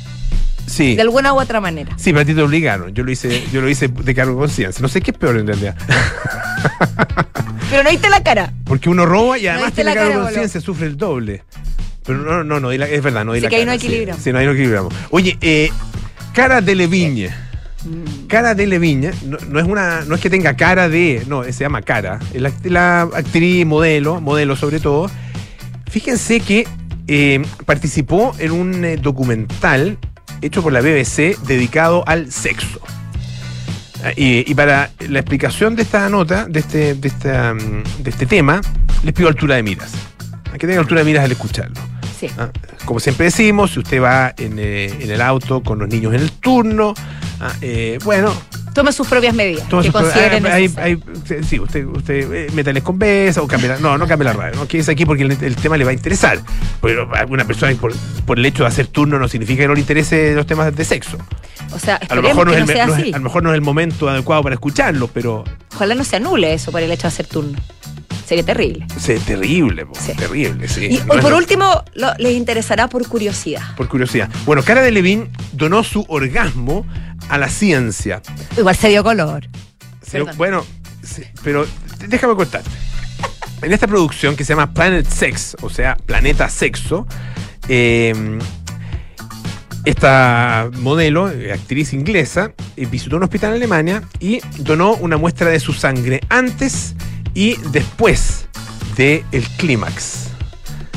[0.68, 0.96] sí.
[0.96, 1.92] De alguna u otra manera.
[1.98, 2.94] Sí, pero a ti te obligaron.
[2.94, 4.82] Yo lo hice, yo lo hice de cargo de conciencia.
[4.82, 5.76] No sé qué es peor en realidad.
[7.70, 8.54] Pero no viste la cara.
[8.66, 11.44] Porque uno roba y además diste tiene la cargo de conciencia, sufre el doble.
[12.06, 14.18] Pero no, no, no, es verdad, no di Sí, la que ahí cara, no equilibramos.
[14.18, 14.94] Sí, sí, no, ahí no equilibramos.
[15.12, 15.72] Oye, eh,
[16.34, 17.30] cara de Leviñe.
[17.84, 18.28] Mm.
[18.28, 21.82] Cara de Leviñe, no, es una, no es que tenga cara de, no, se llama
[21.82, 22.20] cara.
[22.64, 25.10] La, actriz, modelo, modelo sobre todo.
[25.90, 26.68] Fíjense que
[27.08, 29.98] eh, participó en un eh, documental
[30.42, 32.80] hecho por la BBC dedicado al sexo.
[34.04, 38.26] Ah, Y, para la explicación de esta nota, de este, de esta, mm, de este
[38.26, 38.62] tema,
[39.04, 39.92] les pido altura de miras.
[40.54, 41.80] A que tenga altura de miras al escucharlo.
[42.22, 42.28] Sí.
[42.38, 42.50] Ah,
[42.86, 46.22] Como siempre decimos, si usted va en, eh, en el auto con los niños en
[46.22, 46.94] el turno,
[47.40, 48.32] ah, eh, bueno,
[48.74, 49.68] Tome sus propias medidas.
[49.68, 50.62] que esos- consideren hay- hay-
[50.96, 51.32] necesarias.
[51.32, 54.34] hay- sí, usted, usted eh, métales con besos o cambie la, no, no cambie la
[54.34, 56.40] radio, no quédese aquí porque el, el tema le va a interesar.
[56.82, 57.92] Pero a una persona por,
[58.26, 60.86] por el hecho de hacer turno no significa que no le interese los temas de
[60.86, 61.18] sexo.
[61.74, 62.58] O sea, A lo mejor no no
[62.96, 65.44] es- a lo mejor no es el momento adecuado para escucharlo, pero
[65.76, 67.58] Ojalá no se anule eso por el hecho de hacer turno.
[68.32, 68.86] Sería terrible.
[68.96, 70.14] es terrible, po, Sí.
[70.14, 70.86] terrible, sí.
[70.86, 73.76] Y No por lo- último, lo- les interesará por curiosidad.
[73.76, 74.30] por curiosidad.
[74.46, 76.86] Bueno, Cara de Levin donó su orgasmo
[77.28, 78.22] a la ciencia.
[78.58, 79.50] Igual se dio color.
[80.10, 80.66] Pero, bueno,
[81.04, 81.68] sí, pero
[82.08, 82.70] déjame contarte.
[83.64, 87.06] En esta producción que se llama Planet Sex, o sea, Planeta Sexo,
[87.68, 88.40] eh,
[89.84, 95.60] esta modelo, actriz inglesa, eh, visitó un hospital en Alemania y donó una muestra de
[95.60, 96.96] su sangre antes
[97.34, 98.48] y después
[98.98, 100.28] del el clímax.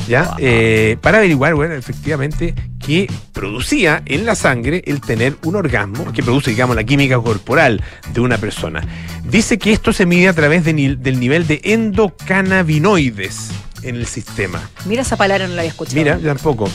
[0.07, 0.35] ¿Ya?
[0.37, 2.53] Eh, para averiguar, bueno, efectivamente,
[2.85, 7.81] qué producía en la sangre el tener un orgasmo, que produce, digamos, la química corporal
[8.13, 8.83] de una persona.
[9.23, 13.49] Dice que esto se mide a través de ni- del nivel de endocannabinoides
[13.81, 14.61] en el sistema.
[14.85, 15.97] Mira esa palabra, no la había escuchado.
[15.97, 16.69] Mira, tampoco.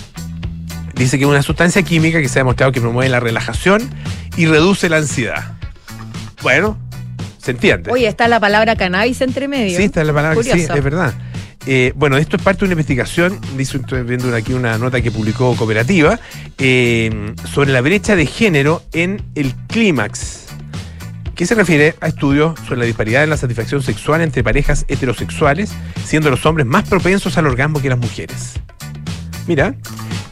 [0.94, 3.88] Dice que es una sustancia química que se ha demostrado que promueve la relajación
[4.36, 5.52] y reduce la ansiedad.
[6.42, 6.76] Bueno,
[7.40, 7.90] se entiende.
[7.90, 9.76] Oye, está la palabra cannabis entre medio.
[9.76, 10.74] Sí, está la palabra que sí, Curioso.
[10.74, 11.14] es verdad.
[11.66, 15.11] Eh, bueno, esto es parte de una investigación, dice, estoy viendo aquí una nota que
[15.11, 16.18] publicó Cooperativa,
[16.59, 20.46] eh, sobre la brecha de género en el clímax,
[21.35, 25.70] que se refiere a estudios sobre la disparidad en la satisfacción sexual entre parejas heterosexuales,
[26.05, 28.55] siendo los hombres más propensos al orgasmo que las mujeres.
[29.46, 29.74] Mira,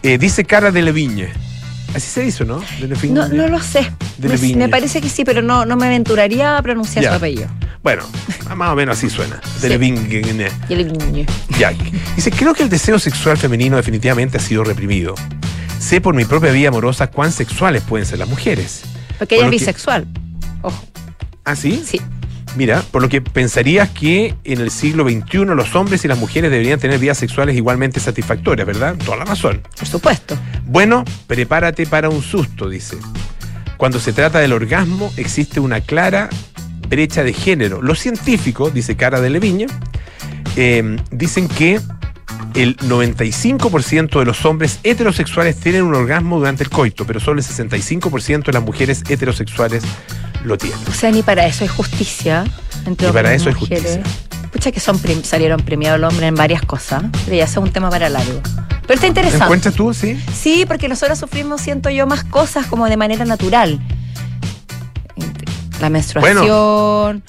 [0.02, 1.47] eh, dice Cara de Levigne.
[1.94, 2.62] Así se dice, ¿no?
[3.10, 3.90] No, no lo sé.
[4.56, 7.10] Me, parece que sí, pero no, no me aventuraría a pronunciar Ya.
[7.10, 7.48] su apellido.
[7.82, 8.02] Bueno,
[8.56, 9.40] más o menos así suena.
[9.60, 9.74] De Sí.
[11.58, 11.72] Ya.
[12.16, 15.14] Dice, creo que el deseo sexual femenino definitivamente ha sido reprimido.
[15.78, 18.82] Sé por mi propia vida amorosa cuán sexuales pueden ser las mujeres.
[19.18, 20.06] Porque ella es que- bisexual.
[20.62, 20.84] Ojo,
[21.44, 21.82] ¿Ah, sí?
[21.86, 22.00] sí.
[22.56, 26.50] Mira, por lo que pensarías que en el siglo XXI los hombres y las mujeres
[26.50, 28.96] deberían tener vidas sexuales igualmente satisfactorias, ¿verdad?
[29.04, 29.62] Toda la razón.
[29.76, 30.36] Por supuesto.
[30.66, 32.96] Bueno, prepárate para un susto, dice.
[33.76, 36.28] Cuando se trata del orgasmo, existe una clara
[36.88, 37.80] brecha de género.
[37.82, 39.66] Los científicos, dice Cara de Leviña,
[40.56, 41.80] eh, dicen que
[42.54, 47.46] el 95% de los hombres heterosexuales tienen un orgasmo durante el coito, pero solo el
[47.46, 49.84] 65% de las mujeres heterosexuales
[50.44, 50.78] lo tienen.
[50.88, 52.44] O sea, ni para eso hay justicia
[52.86, 54.02] entre Y para hombres eso hay justicia.
[54.52, 57.70] Pucha que son prim- salieron premiados el hombre en varias cosas, pero ya es un
[57.70, 58.40] tema para largo.
[58.42, 59.44] Pero está ¿Te interesante.
[59.44, 60.18] encuentras tú, sí?
[60.34, 63.78] Sí, porque nosotros sufrimos, siento yo, más cosas como de manera natural.
[65.80, 67.22] La menstruación.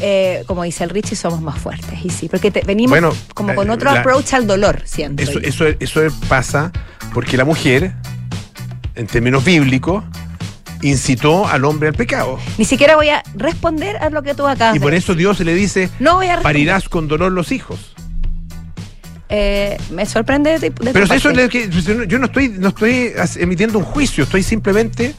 [0.00, 1.98] eh, como dice el Richie, somos más fuertes.
[2.04, 5.22] Y sí, porque te- venimos Bueno, como con otro la- approach al dolor, siento.
[5.22, 5.40] Eso, yo.
[5.48, 6.72] eso, eso pasa
[7.12, 7.92] porque la mujer,
[8.96, 10.02] en términos bíblicos,
[10.88, 12.38] incitó al hombre al pecado.
[12.58, 15.40] Ni siquiera voy a responder a lo que tú acabas Y por de eso Dios
[15.40, 17.94] le dice, No voy a parirás con dolor los hijos.
[19.30, 21.68] Eh, me sorprende de, de Pero eso es lo que-
[22.06, 25.14] yo no- estoy, no estoy emitiendo un juicio, estoy simplemente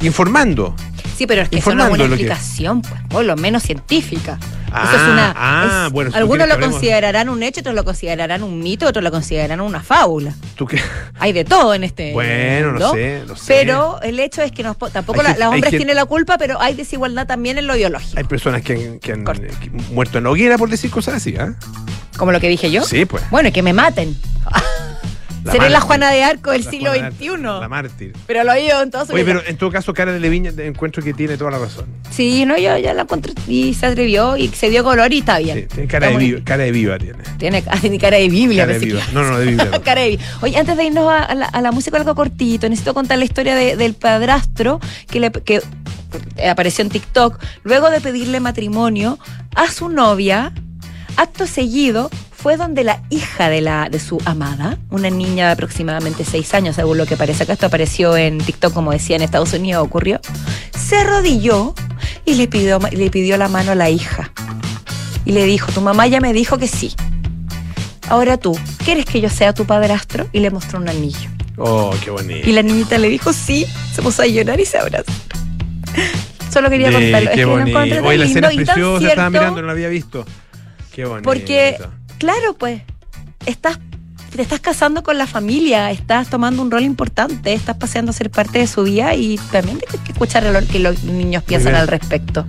[0.00, 0.74] informando.
[1.16, 4.38] Sí, pero es que eso no es una que- explicación, pues, por lo menos científica.
[4.72, 5.34] Ah, eso es una.
[5.36, 9.02] ah, es- bueno, algunos lo hablemos- considerarán un hecho, otros lo considerarán un mito, otros
[9.04, 10.32] lo considerarán una fábula.
[10.54, 10.80] ¿Tú qué?
[11.18, 12.12] Hay de todo en este.
[12.12, 13.44] Bueno, no sé, no sé.
[13.48, 16.58] Pero el hecho es que nos, po- tampoco la- los hombres tienen la culpa, pero
[16.60, 18.14] hay desigualdad también en lo biológico.
[18.16, 19.24] Hay personas que han,
[19.92, 21.52] muerto en la hoguera por decir cosas así, ¿ah?
[22.16, 22.82] Como lo que dije yo.
[22.84, 23.22] Sí, pues.
[23.30, 24.16] Bueno, y que me maten.
[25.44, 25.80] La Seré la.
[25.80, 27.28] Juana de Arco del La siglo Juana- XXI.
[27.60, 28.12] La mártir.
[28.26, 29.36] Pero lo oído en todo su Oye, vida.
[29.38, 31.86] pero en todo caso, Cara de Leviña encuentro que tiene toda la razón.
[32.10, 35.38] Sí, no, yo ya la encontré y se atrevió y se dio color y está
[35.38, 35.60] bien.
[35.60, 37.18] Sí, tiene cara de, Está viva, cara de viva tiene.
[37.38, 38.66] Tiene, tiene cara de Biblia.
[38.66, 39.00] Cara de viva.
[39.12, 39.70] No, no, de Biblia.
[39.84, 40.26] cara de Biblia.
[40.42, 43.24] Oye, antes de irnos a, a la, a la música algo cortito, necesito contar la
[43.24, 44.78] historia de- del padrastro
[45.10, 45.62] que, le, que
[46.48, 47.38] apareció en TikTok.
[47.62, 49.18] Luego de pedirle matrimonio
[49.54, 50.52] a su novia,
[51.16, 52.10] acto seguido
[52.42, 56.76] fue donde la hija de, la, de su amada, una niña de aproximadamente seis años,
[56.76, 60.20] según lo que parece acá, esto apareció en TikTok, como decía en Estados Unidos, ocurrió,
[60.78, 61.74] se arrodilló
[62.24, 64.32] y le pidió, le pidió la mano a la hija.
[65.26, 66.94] Y le dijo, tu mamá ya me dijo que sí.
[68.08, 70.26] Ahora tú, ¿quieres que yo sea tu padrastro?
[70.32, 71.30] Y le mostró un anillo.
[71.58, 72.48] Oh, qué bonito.
[72.48, 75.12] Y la niñita le dijo sí, se puso a llorar y se abrazó.
[76.50, 77.30] Solo quería Sí, contarlo.
[77.30, 77.78] Es que bonito.
[77.78, 80.24] Oye, la escena es preciosa, estaba mirando, no la había visto.
[80.92, 81.22] Qué bonito.
[81.22, 81.78] Porque,
[82.20, 82.82] claro, pues,
[83.46, 83.78] estás,
[84.36, 88.30] te estás casando con la familia, estás tomando un rol importante, estás paseando a ser
[88.30, 91.88] parte de su vida y también tienes que escuchar lo que los niños piensan al
[91.88, 92.46] respecto.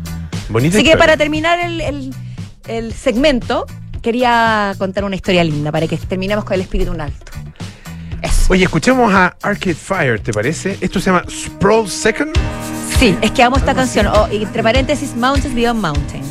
[0.50, 2.14] Bonita Así que para terminar el, el-
[2.68, 3.66] el segmento,
[4.04, 7.32] quería contar una historia linda para que terminemos con el espíritu en alto.
[8.22, 8.54] Eso.
[8.54, 10.78] Oye, escuchemos a Arcade Fire, ¿te parece?
[10.80, 12.34] Esto se llama Sprawl Second.
[13.00, 14.06] Sí, es que amo esta canción.
[14.08, 16.28] Oh, entre paréntesis, Mountains Beyond Mountains.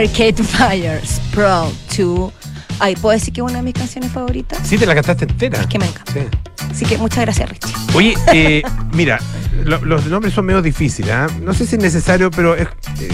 [0.00, 2.32] Arcade Fire, Sprawl 2.
[2.78, 4.58] Ay, ¿puedo decir que es una de mis canciones favoritas?
[4.66, 5.60] Sí, te la cantaste entera.
[5.60, 6.12] Es que me encanta.
[6.14, 6.20] Sí.
[6.70, 7.70] Así que muchas gracias, Richie.
[7.94, 8.62] Oye, eh,
[8.94, 9.18] mira,
[9.64, 11.10] lo- los nombres son medio difíciles.
[11.12, 11.26] ¿ah?
[11.42, 12.66] No sé si es necesario, pero es,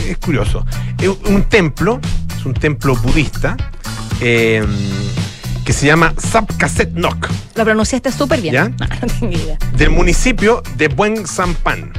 [0.08, 0.64] es curioso.
[1.00, 2.00] Es un templo,
[2.38, 3.56] es un templo budista,
[4.20, 4.64] eh,
[5.64, 8.54] que se llama Sapkaset Nok, Lo pronunciaste súper bien.
[8.54, 8.68] ¿Ya?
[8.68, 9.58] No, no tengo idea.
[9.76, 11.90] del municipio de Buen Sampan,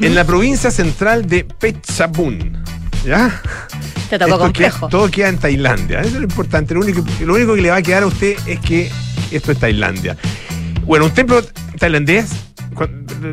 [0.00, 2.64] en la provincia central de Phetchabun.
[3.06, 3.40] ¿Ya?
[4.08, 4.78] Te tocó Esto complejo.
[4.80, 6.00] queda- todo queda en Tailandia.
[6.00, 6.74] Eso es lo importante.
[6.74, 8.90] Lo único, lo único que le va a quedar a usted es que
[9.30, 10.16] esto es Tailandia.
[10.84, 11.42] Bueno, un templo
[11.78, 12.30] tailandés.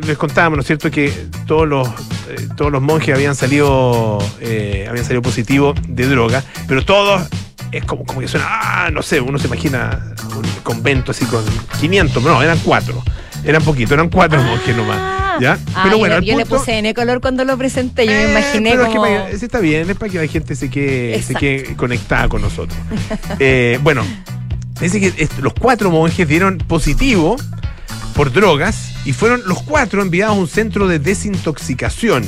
[0.06, 1.12] Les contábamos, ¿no es cierto?, que
[1.46, 1.86] todos los,
[2.28, 7.22] eh, todos los monjes habían salido, eh, habían salido positivos de droga, pero todos
[7.70, 11.44] es como, como que suena, ah, no sé, uno se imagina un convento así con
[11.80, 13.00] 500, no, eran cuatro.
[13.44, 14.98] Eran poquitos, eran cuatro monjes nomás.
[15.40, 15.58] ¿Ya?
[15.82, 18.06] Pero bueno, le- yo le punto- puse N color cuando lo presenté.
[18.06, 20.54] Yo me eh, imaginé pero es que para- está bien, es para que la gente
[20.56, 22.78] se quede, se quede conectada con nosotros.
[23.38, 24.02] Eh, bueno,
[24.80, 27.36] dice que los cuatro monjes dieron positivo
[28.14, 32.24] por drogas y fueron los cuatro enviados a un centro de desintoxicación.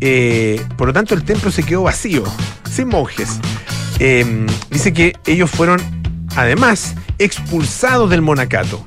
[0.00, 2.24] Eh, por lo tanto, el templo se quedó vacío,
[2.70, 3.40] sin monjes.
[3.98, 5.80] Eh, dice que ellos fueron,
[6.36, 8.86] además, expulsados del monacato.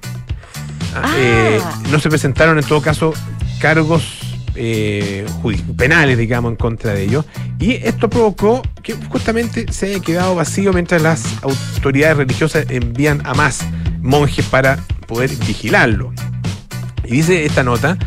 [0.96, 3.14] Ah, eh, no se presentaron, en todo caso,
[3.60, 4.20] cargos
[4.56, 5.26] eh,
[5.78, 7.26] penales, digamos, en contra de ellos.
[7.60, 13.34] Y esto provocó que justamente se haya quedado vacío mientras las autoridades religiosas envían a
[13.34, 13.62] más
[14.02, 14.78] monjes para
[15.08, 16.12] poder vigilarlo.
[17.04, 17.98] Y dice esta nota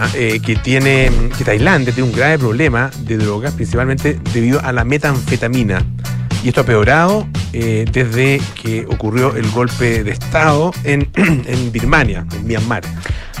[0.00, 4.72] ah, eh, que tiene que Tailandia tiene un grave problema de drogas, principalmente debido a
[4.72, 5.84] la metanfetamina.
[6.42, 12.26] Y esto ha peorado eh, desde que ocurrió el golpe de Estado en, en Birmania,
[12.34, 12.82] en Myanmar.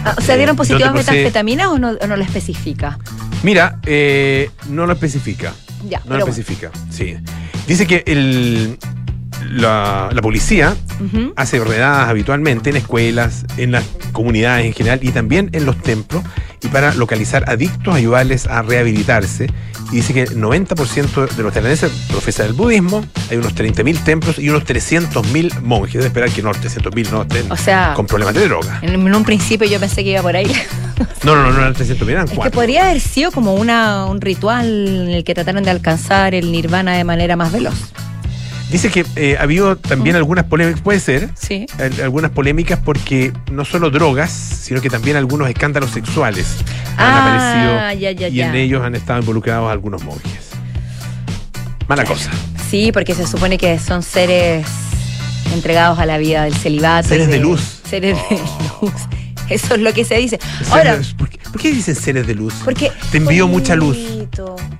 [0.04, 2.22] Ah, o sea, ¿dieron Eh, positivo a donde posee- metanfetamina o no, o no lo
[2.24, 2.98] especifica?
[3.42, 5.52] Mira, eh, no lo especifica.
[5.88, 6.26] Ya, No lo bueno.
[6.30, 7.16] especifica, sí.
[7.66, 8.78] Dice que el,
[9.50, 10.74] la, la policía
[11.36, 16.22] hace redadas habitualmente en escuelas, en las comunidades en general y también en los templos
[16.62, 19.48] y para localizar adictos, ayudarles a rehabilitarse.
[19.90, 24.38] Y dice que el 90% de los tailandeses profesan el budismo, hay unos 30.000 templos
[24.38, 26.00] y unos 300.000 monjes.
[26.00, 28.78] De esperar que no, 300.000 no estén O sea, con problemas de droga.
[28.80, 30.50] en, un principio yo pensé que iba por ahí.
[31.24, 32.52] No, no, no, no eran 300.000, eran Es que cuatro.
[32.52, 36.96] podría haber sido como una, un ritual en el que trataron de alcanzar el nirvana
[36.96, 37.74] de manera más veloz.
[38.72, 41.66] Dice que eh, ha habido también algunas polémicas, puede ser, Sí.
[41.78, 46.56] al- algunas polémicas porque no solo drogas, sino que también algunos escándalos sexuales
[46.96, 47.18] han Ah,
[47.90, 48.48] aparecido ya, ya, y ya.
[48.48, 50.48] en ellos han estado involucrados algunos monjes.
[51.86, 52.30] Mala cosa.
[52.70, 54.66] Sí, porque se supone que son seres
[55.52, 57.08] entregados a la vida del celibato.
[57.08, 57.80] Seres de luz.
[57.88, 58.36] Seres de
[58.80, 58.92] luz.
[59.54, 60.38] Eso es lo que se dice.
[60.70, 62.54] Ahora, ¿por, qué, por qué dicen seres de luz?
[62.64, 62.90] porque.
[63.10, 63.96] Te envío mucha luz.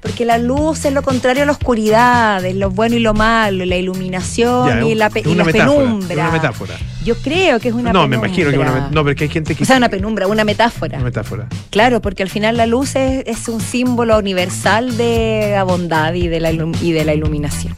[0.00, 3.64] Porque la luz es lo contrario a la oscuridad, es lo bueno y lo malo,
[3.64, 6.12] la iluminación Ya, y la, es pe- y una la metáfora, penumbra.
[6.14, 6.74] es una metáfora.
[7.04, 8.08] Yo creo que es una no, penumbra.
[8.20, 9.62] me imagino que es una No, pero que hay gente que.
[9.62, 10.96] O sea, una penumbra, una metáfora.
[10.96, 11.48] una metáfora.
[11.70, 16.28] Claro, porque al final la luz es, es un símbolo universal de la bondad y
[16.28, 17.74] de la, y de la iluminación.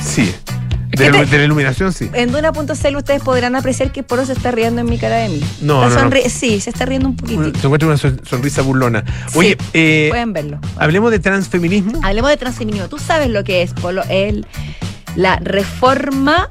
[0.00, 0.32] Sí.
[1.10, 2.10] De, te- de la iluminación, sí.
[2.12, 5.40] En Duna.cl ustedes podrán apreciar que Poro se está riendo en mi cara de mí.
[5.60, 7.52] No, no, Sí, se está riendo un poquitito.
[7.52, 9.04] Te encuentras una son- sonrisa burlona.
[9.34, 10.58] Oye, Sí, eh, Pueden verlo.
[10.76, 12.00] hablemos de transfeminismo.
[12.02, 12.88] Hablemos de transfeminismo.
[12.88, 14.02] ¿Tú sabes lo que es, Polo?
[14.08, 14.46] El,
[15.16, 16.48] la reforma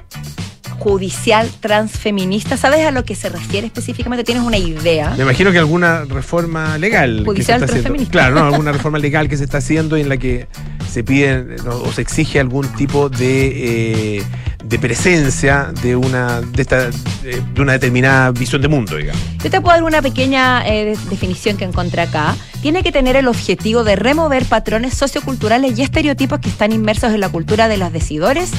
[0.82, 2.58] judicial transfeminista.
[2.58, 4.24] ¿Sabes a lo que se refiere específicamente?
[4.24, 5.14] ¿Tienes una idea?
[5.16, 7.18] Me imagino que alguna reforma legal.
[7.18, 7.68] que se Judicial haciendo.
[7.74, 8.12] transfeminista.
[8.12, 8.46] Claro, ¿no?
[8.46, 10.48] alguna reforma legal que se está haciendo y en la que
[10.92, 11.76] se pide ¿no?
[11.84, 14.24] o se exige algún tipo de, eh,
[14.66, 19.22] de presencia de una, de, esta, de una determinada visión de mundo, digamos.
[19.44, 22.36] Yo te puedo dar una pequeña eh, de- definición que encontré acá.
[22.64, 27.20] Tiene que tener el objetivo de remover patrones socioculturales y estereotipos que están inmersos en
[27.20, 28.50] la cultura de los decidores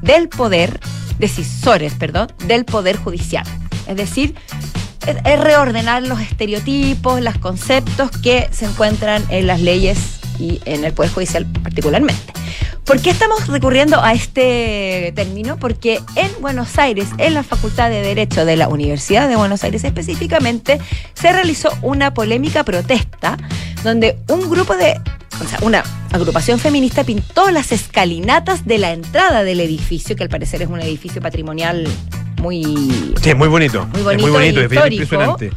[0.00, 0.80] del poder,
[1.22, 3.46] decisores, perdón, del poder judicial.
[3.86, 4.34] Es decir,
[5.06, 10.92] es, reordenar los estereotipos, los conceptos que se encuentran en las leyes y en el
[10.92, 12.32] poder judicial particularmente.
[12.84, 15.56] ¿Por qué estamos recurriendo a este término?
[15.58, 19.84] Porque en Buenos Aires, en la Facultad de Derecho de la Universidad de Buenos Aires
[19.84, 20.80] específicamente,
[21.14, 23.38] se realizó una polémica protesta
[23.82, 25.00] donde un grupo de,
[25.42, 30.28] o sea, una agrupación feminista pintó las escalinatas de la entrada del edificio, que al
[30.28, 31.86] parecer es un edificio patrimonial
[32.40, 33.86] muy Sí, muy bonito.
[33.86, 35.02] Muy es bonito muy bonito, y es bien histórico.
[35.02, 35.52] impresionante.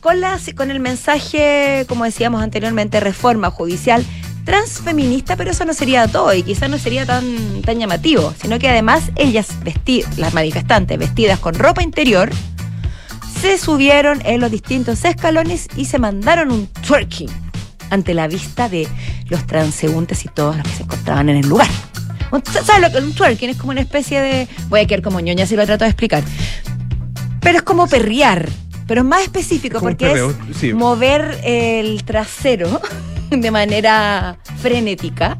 [0.00, 4.04] con, la, con el mensaje, como decíamos anteriormente, reforma judicial
[4.44, 8.68] transfeminista, pero eso no sería todo y quizás no sería tan, tan llamativo, sino que
[8.68, 12.30] además ellas, vesti- las manifestantes vestidas con ropa interior,
[13.40, 17.28] se subieron en los distintos escalones y se mandaron un twerking
[17.90, 18.88] ante la vista de
[19.28, 21.68] los transeúntes y todos los que se encontraban en el lugar.
[22.64, 24.48] ¿Sabes lo que un twerking es como una especie de.
[24.68, 26.22] Voy a quedar como ñoña si lo trato de explicar.
[27.40, 28.48] Pero es como perrear,
[28.86, 30.72] pero es más específico porque perreo, es sí.
[30.72, 32.80] mover el trasero
[33.30, 35.38] de manera frenética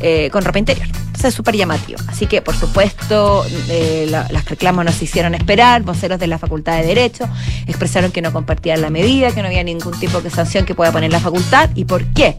[0.00, 0.86] eh, con ropa interior.
[0.86, 1.98] Entonces es súper llamativo.
[2.06, 5.82] Así que, por supuesto, eh, la- las reclamos nos hicieron esperar.
[5.82, 7.28] Voceros de la Facultad de Derecho
[7.66, 10.92] expresaron que no compartían la medida, que no había ningún tipo de sanción que pueda
[10.92, 11.70] poner la facultad.
[11.74, 12.36] ¿Y por qué?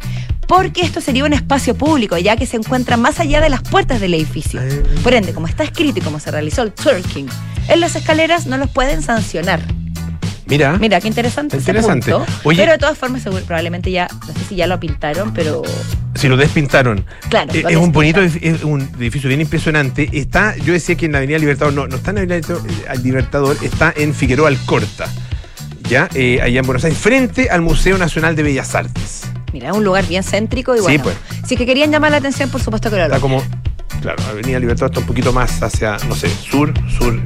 [0.48, 4.00] Porque esto sería un espacio público, ya que se encuentra más allá de las puertas
[4.00, 4.60] del edificio.
[5.04, 7.28] Por ende, como está escrito y como se realizó el twerking
[7.68, 9.62] en las escaleras, no los pueden sancionar.
[10.50, 11.58] Mira, Mira, qué interesante.
[11.58, 12.12] ese Interesante.
[12.12, 12.32] punto.
[12.44, 15.62] Oye- pero de todas formas, seguro- probablemente ya, no sé si ya lo pintaron, pero
[16.16, 17.06] si lo despintaron.
[17.30, 17.54] claro.
[17.54, 20.10] Eh, lo es un bonito, es un edificio bien impresionante.
[20.12, 22.90] Está, yo decía que en la Avenida Libertador, no, no está en la Avenida Libertador,
[22.90, 25.08] al Libertador, está en Figueroa Alcorta,
[25.88, 29.22] ya, eh, allá en Buenos Aires, frente al Museo Nacional de Bellas Artes.
[29.54, 31.04] Mira, es un lugar bien céntrico y Sí, bueno.
[31.04, 31.16] pues.
[31.48, 33.44] Si es que querían llamar la atención, por supuesto que lo Está como,
[34.02, 37.20] claro, Avenida Libertador está un poquito más hacia, no sé, sur, sur,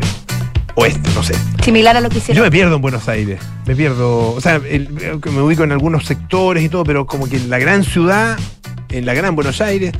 [0.75, 1.35] oeste, no sé.
[1.63, 2.43] Similar a lo que Yo hicieron.
[2.43, 6.63] me pierdo en Buenos Aires, me pierdo, o sea, el- me ubico en algunos sectores
[6.63, 8.37] y todo, pero como que en la gran ciudad,
[8.89, 9.93] en la gran Buenos Aires,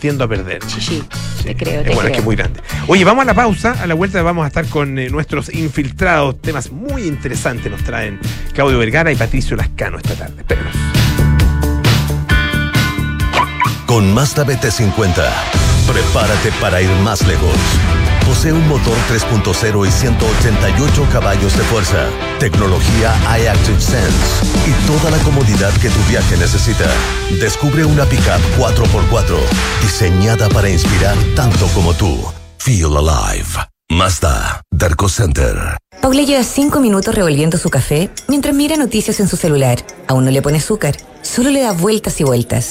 [0.00, 0.60] tiendo a perder.
[0.66, 1.02] Sí,
[1.42, 2.12] te creo, Eh, te bueno, es creo.
[2.12, 2.60] que es muy grande.
[2.86, 3.76] Oye, vamos a la pausa.
[3.82, 6.40] A la vuelta vamos a estar con eh, nuestros infiltrados.
[6.40, 8.18] Temas muy interesantes nos traen
[8.54, 10.36] Claudio Vergara y Patricio Lascano esta tarde.
[10.38, 10.72] Espérenos.
[13.86, 15.12] Con Mazda BT50,
[15.90, 17.54] prepárate para ir más lejos.
[18.26, 25.18] Posee un motor 3.0 y 188 caballos de fuerza, tecnología iActive Sense y toda la
[25.24, 26.86] comodidad que tu viaje necesita.
[27.40, 29.36] Descubre una pickup 4x4
[29.82, 32.16] diseñada para inspirar tanto como tú.
[32.58, 33.48] Feel alive.
[33.90, 35.76] Mazda, Darko Center.
[36.00, 39.84] Paula lleva cinco minutos revolviendo su café mientras mira noticias en su celular.
[40.06, 42.70] Aún no le pone azúcar, solo le da vueltas y vueltas.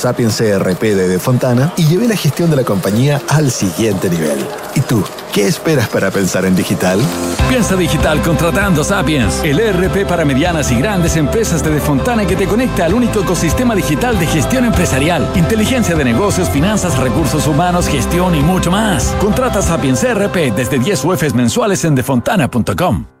[0.01, 4.39] Sapiens CRP de De Fontana y llevé la gestión de la compañía al siguiente nivel.
[4.73, 6.99] ¿Y tú, qué esperas para pensar en digital?
[7.49, 12.47] Piensa digital contratando Sapiens, el ERP para medianas y grandes empresas de Defontana que te
[12.47, 18.33] conecta al único ecosistema digital de gestión empresarial, inteligencia de negocios, finanzas, recursos humanos, gestión
[18.33, 19.15] y mucho más.
[19.19, 23.20] Contrata Sapiens ERP desde 10 UFs mensuales en defontana.com.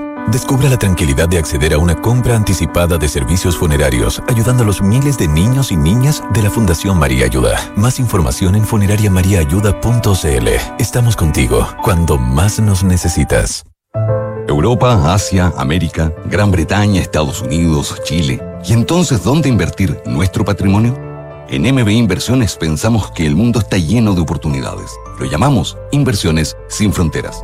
[0.29, 4.81] Descubra la tranquilidad de acceder a una compra anticipada de servicios funerarios, ayudando a los
[4.81, 7.57] miles de niños y niñas de la Fundación María Ayuda.
[7.75, 10.47] Más información en funerariamariaayuda.cl.
[10.79, 13.63] Estamos contigo cuando más nos necesitas.
[14.47, 18.41] Europa, Asia, América, Gran Bretaña, Estados Unidos, Chile.
[18.65, 20.97] ¿Y entonces dónde invertir nuestro patrimonio?
[21.49, 24.91] En MBI Inversiones pensamos que el mundo está lleno de oportunidades.
[25.19, 27.43] Lo llamamos Inversiones sin Fronteras.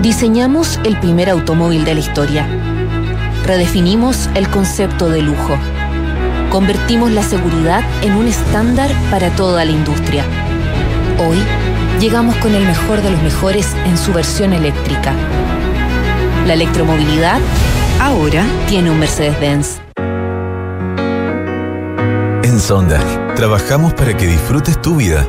[0.00, 2.48] Diseñamos el primer automóvil de la historia.
[3.44, 5.58] Redefinimos el concepto de lujo.
[6.48, 10.24] Convertimos la seguridad en un estándar para toda la industria.
[11.18, 11.36] Hoy
[12.00, 15.12] llegamos con el mejor de los mejores en su versión eléctrica.
[16.46, 17.38] La electromovilidad
[18.00, 19.82] ahora tiene un Mercedes-Benz.
[22.42, 25.28] En Sonda, trabajamos para que disfrutes tu vida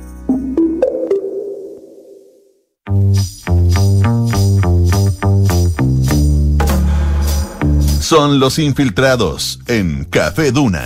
[8.11, 10.83] Son los infiltrados en Café Duna.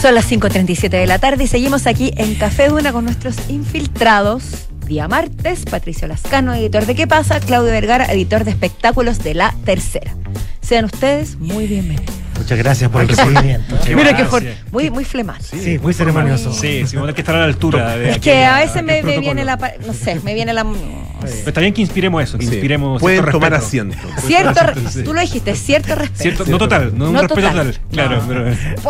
[0.00, 4.44] Son las 5.37 de la tarde y seguimos aquí en Café Duna con nuestros infiltrados.
[4.86, 7.38] Día martes, Patricio Lascano, editor de ¿Qué pasa?
[7.38, 10.16] Claudio Vergara, editor de espectáculos de La Tercera.
[10.62, 12.17] Sean ustedes muy bienvenidos.
[12.48, 13.76] Muchas gracias por el recibimiento.
[13.94, 14.42] Mira que for-
[14.72, 15.54] muy, muy flemático.
[15.62, 16.50] Sí, muy ceremonioso.
[16.50, 17.94] Sí, sí, bueno, hay que estar a la altura.
[17.94, 19.56] De Es que a a- veces me, viene la.
[19.86, 20.64] No sé, me viene la.
[20.64, 22.52] Pero está bien que inspiremos eso, que Sí.
[22.54, 23.02] inspiremos.
[23.02, 23.98] Pueden cierto tomar asiento.
[24.22, 25.02] Cierto, Sí.
[25.02, 26.22] tú lo dijiste, cierto respeto.
[26.22, 27.66] Cierto, no total, no, un respeto total.
[27.74, 27.80] total.
[27.92, 28.28] Claro, No.
[28.28, 28.44] pero,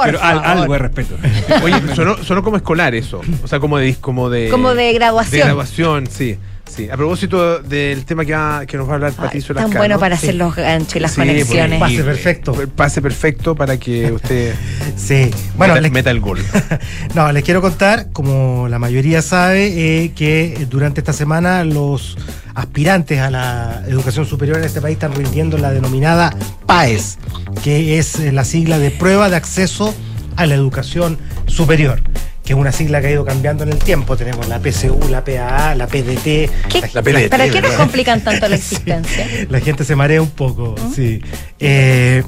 [0.05, 1.17] pero al- algo de respeto.
[1.65, 3.23] Oye, sonó, sonó como escolar eso.
[3.43, 3.97] O sea, como de.
[3.97, 5.33] Como de, Como de graduación.
[5.33, 6.39] De graduación, sí.
[6.69, 6.89] Sí.
[6.91, 9.81] A propósito del tema que, va- que nos va a hablar Patricio Tan Lascano.
[9.81, 10.27] bueno para Sí.
[10.27, 11.79] hacer los ganchos y las Sí, conexiones.
[11.79, 12.61] porque- Pase perfecto.
[12.63, 14.55] El pase perfecto para que usted
[14.97, 15.31] Sí.
[15.57, 16.39] Bueno, meta, les, meta el gol.
[17.15, 22.17] no, les quiero contar, como la mayoría sabe, eh, que durante esta semana los
[22.55, 26.35] aspirantes a la educación superior en este país están rindiendo la denominada
[26.67, 27.19] PAES,
[27.63, 29.95] que es eh, la sigla de Prueba de Acceso
[30.37, 32.01] a la Educación Superior
[32.49, 34.17] que es una sigla que ha ido cambiando en el tiempo.
[34.17, 36.25] Tenemos la PSU, la PAA, la PDT.
[36.71, 39.27] ¿Qué- la PDT, ¿Para qué nos complican tanto la existencia?
[39.51, 41.21] La gente se marea un poco, sí.
[41.61, 42.23] Eh,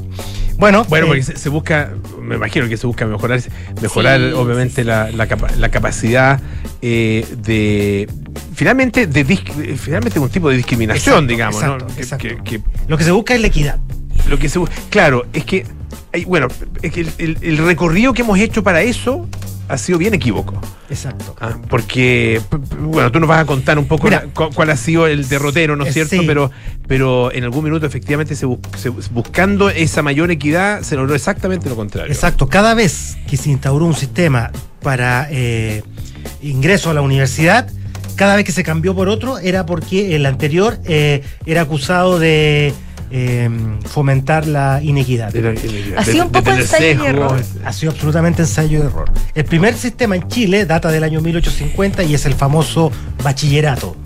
[0.59, 3.41] bueno, Bueno, eh, porque se, se busca, me imagino que se busca mejorar,
[3.81, 6.39] mejorar Sí, obviamente La, la capa- la capacidad
[6.83, 8.07] eh, de
[8.55, 11.75] finalmente de dis- finalmente un tipo de discriminación, Exacto, digamos, ¿no?
[11.77, 12.29] exacto, Que- exacto.
[12.45, 13.79] que- que lo que se busca es la equidad.
[14.29, 14.61] lo que se
[14.91, 15.65] claro, es que
[16.13, 16.49] hay- bueno,
[16.83, 19.27] es que el, el- el recorrido que hemos hecho para eso
[19.71, 20.61] ha sido bien equívoco.
[20.89, 21.37] Exacto.
[21.41, 22.41] Ah, porque,
[22.81, 25.29] bueno, tú nos vas a contar un poco Mira, la- cu- cuál ha sido el
[25.29, 26.17] derrotero, ¿no es eh, cierto?
[26.17, 26.25] sí.
[26.27, 26.51] Pero,
[26.89, 28.47] pero en algún minuto efectivamente se,
[28.77, 32.13] se- buscando esa mayor equidad se logró exactamente lo contrario.
[32.13, 32.49] Exacto.
[32.49, 34.51] Cada vez que se instauró un sistema
[34.83, 35.83] para eh,
[36.43, 37.69] ingreso a la universidad,
[38.17, 42.75] cada vez que se cambió por otro era porque el anterior eh, era acusado de
[43.11, 43.49] eh,
[43.87, 45.33] fomentar la inequidad.
[45.33, 47.43] De la- de- Ha sido un poco ensayo y error.
[47.65, 49.11] Ha sido absolutamente ensayo y error.
[49.35, 52.91] El primer sistema en Chile data del año 1850 y es el famoso
[53.23, 53.97] bachillerato,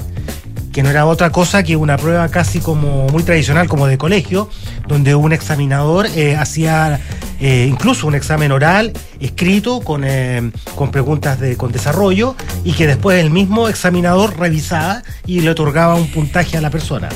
[0.72, 4.48] que no era otra cosa que una prueba casi como muy tradicional, como de colegio,
[4.88, 6.98] donde un examinador eh, hacía
[7.40, 12.34] eh, incluso un examen oral, escrito, con, eh, con preguntas de, con desarrollo,
[12.64, 17.08] y que después el mismo examinador revisaba y le otorgaba un puntaje a la persona.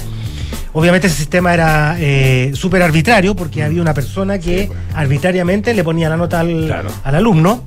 [0.79, 6.09] Obviamente ese sistema era eh, súper arbitrario porque había una persona que arbitrariamente le ponía
[6.09, 6.89] la nota al, Claro.
[7.03, 7.64] al alumno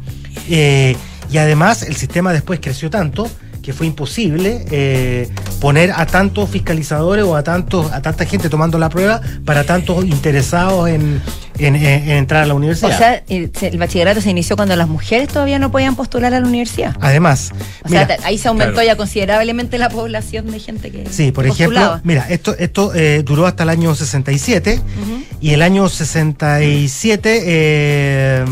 [0.49, 0.95] eh,
[1.29, 3.29] y además el sistema después creció tanto
[3.61, 8.79] que fue imposible eh, poner a tantos fiscalizadores o a tantos a tanta gente tomando
[8.79, 11.21] la prueba para tantos interesados en,
[11.59, 12.97] en- en- en entrar a la O universidad.
[12.97, 16.47] sea, el, el bachillerato se inició cuando las mujeres todavía no podían postular a la
[16.47, 16.95] universidad.
[16.99, 17.51] además,
[17.85, 18.87] O sea, mira, ahí se aumentó claro.
[18.87, 22.01] ya considerablemente la población de gente que Sí, por ejemplo, postulaba.
[22.03, 25.23] mira, esto, esto eh, duró hasta el año 67 Ujú.
[25.39, 28.45] y el año 67, eh,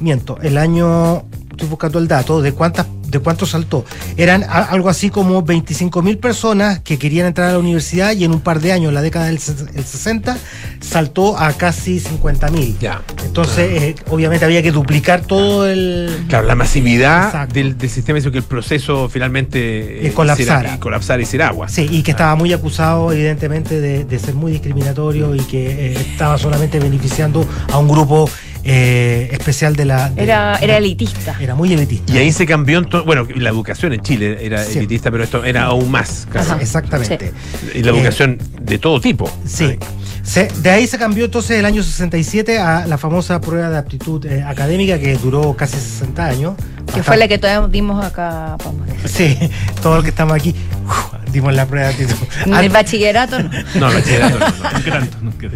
[0.00, 1.24] miento, el año,
[1.58, 3.86] estoy buscando el dato de cuántas de cuánto saltó.
[4.18, 8.32] Eran algo así como 25 mil personas que querían entrar a la universidad y en
[8.32, 10.36] un par de años, en la década del ses- el 60,
[10.80, 12.76] saltó a casi 50 mil.
[12.78, 13.00] Ya.
[13.24, 16.24] Entonces, eh, obviamente había que duplicar todo el...
[16.28, 20.74] Claro, la masividad del, del sistema hizo que el proceso finalmente Eh, colapsara.
[20.74, 21.68] y colapsara y hiciera agua.
[21.70, 25.92] Sí, y que estaba muy acusado, evidentemente, de, de ser muy discriminatorio y que eh,
[25.94, 28.28] estaba solamente beneficiando a un grupo
[28.64, 30.10] eh, especial de la.
[30.10, 31.36] de- Era, era elitista.
[31.40, 32.12] era muy elitista.
[32.12, 34.78] Y ahí se cambió, bueno, la educación en Chile era Sí.
[34.78, 36.26] elitista, pero esto era aún más.
[36.60, 37.32] Exactamente.
[37.74, 39.30] Y la Eh, educación de todo tipo.
[39.46, 39.76] Sí.
[40.28, 44.24] Se- de ahí se cambió entonces el año 67 a la famosa prueba de aptitud
[44.26, 46.54] eh, académica que duró casi 60 años.
[46.94, 48.56] Que fue la que todavía dimos acá.
[49.06, 49.36] Sí,
[49.82, 50.54] todos los que estamos aquí
[50.86, 52.16] uf, dimos la prueba de aptitud.
[52.46, 53.50] En el bachillerato no.
[53.74, 54.52] No, bachillerato no, no.
[54.52, 55.48] Tanto, tanto.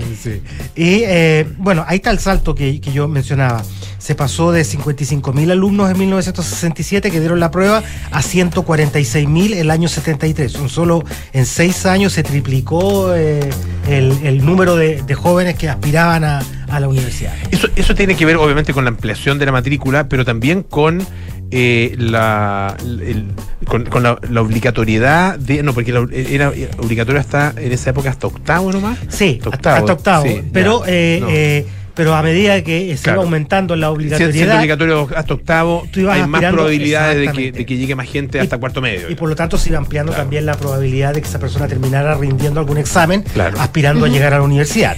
[0.75, 3.63] Y eh, bueno, ahí está el salto que, que yo mencionaba.
[3.99, 9.55] Se pasó de 55 mil alumnos en 1967 que dieron la prueba a 146 mil
[9.55, 10.51] el año 73.
[10.51, 13.49] Son solo en seis años se triplicó eh,
[13.89, 16.41] el, el número de, de jóvenes que aspiraban a,
[16.71, 17.33] a la universidad.
[17.51, 21.05] Eso, eso tiene que ver obviamente con la ampliación de la matrícula, pero también con
[21.51, 23.27] eh, la, el-
[23.67, 25.63] con, con la, la obligatoriedad de.
[25.63, 28.99] No, porque la- era obligatorio hasta en esa época hasta octavo nomás.
[29.09, 30.25] Sí, Hasta octavo.
[30.27, 31.29] sí, pero, ya, eh, no.
[31.31, 33.21] eh, pero a medida que se Claro.
[33.21, 37.21] iba aumentando la Si- Siendo obligatoriedad, obligatorio hasta octavo, Tú ibas hay más probabilidades de
[37.21, 37.59] que, exactamente.
[37.59, 39.11] de que llegue más gente hasta cuarto medio.
[39.11, 42.15] y por lo tanto se iba ampliando también la probabilidad de que esa persona terminara
[42.17, 43.61] rindiendo algún examen, Claro.
[43.61, 44.97] aspirando a llegar a la universidad.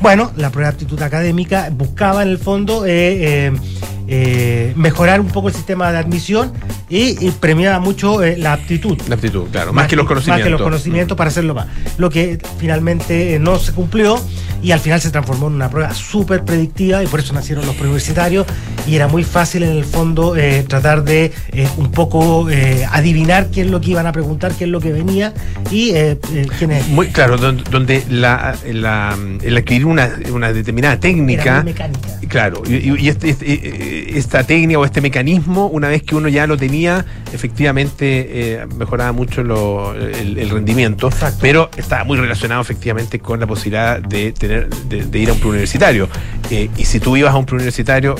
[0.00, 3.52] Bueno, la prueba de aptitud académica buscaba en el fondo eh, eh,
[4.08, 6.52] eh, mejorar un poco el sistema de admisión
[6.88, 8.96] y, y premiaba mucho la aptitud.
[9.08, 10.38] La aptitud, claro, más, que los conocimientos.
[10.42, 11.66] Más que los conocimientos para hacerlo más.
[11.98, 14.20] Lo que finalmente no se cumplió
[14.62, 17.74] y al final se transformó en una prueba súper predictiva y por eso nacieron los
[17.74, 18.46] preuniversitarios
[18.86, 23.50] y era muy fácil en el fondo eh, tratar de eh, un poco eh, adivinar
[23.50, 25.32] qué es lo que iban a preguntar, qué es lo que venía
[25.70, 25.92] y
[26.58, 26.88] quién es.
[26.88, 31.42] Muy claro, don- donde la, la- el adquirir una, una determinada técnica.
[31.42, 32.08] Era muy mecánica.
[32.28, 36.56] Claro, y, este- este- esta técnica o este mecanismo, una vez que uno ya lo
[36.56, 43.46] tenía, efectivamente mejoraba mucho lo- el, el rendimiento, pero estaba muy relacionado efectivamente con la
[43.46, 46.08] posibilidad de tener de, de ir a un preuniversitario.
[46.50, 48.16] Eh, y si tú ibas a un preuniversitario,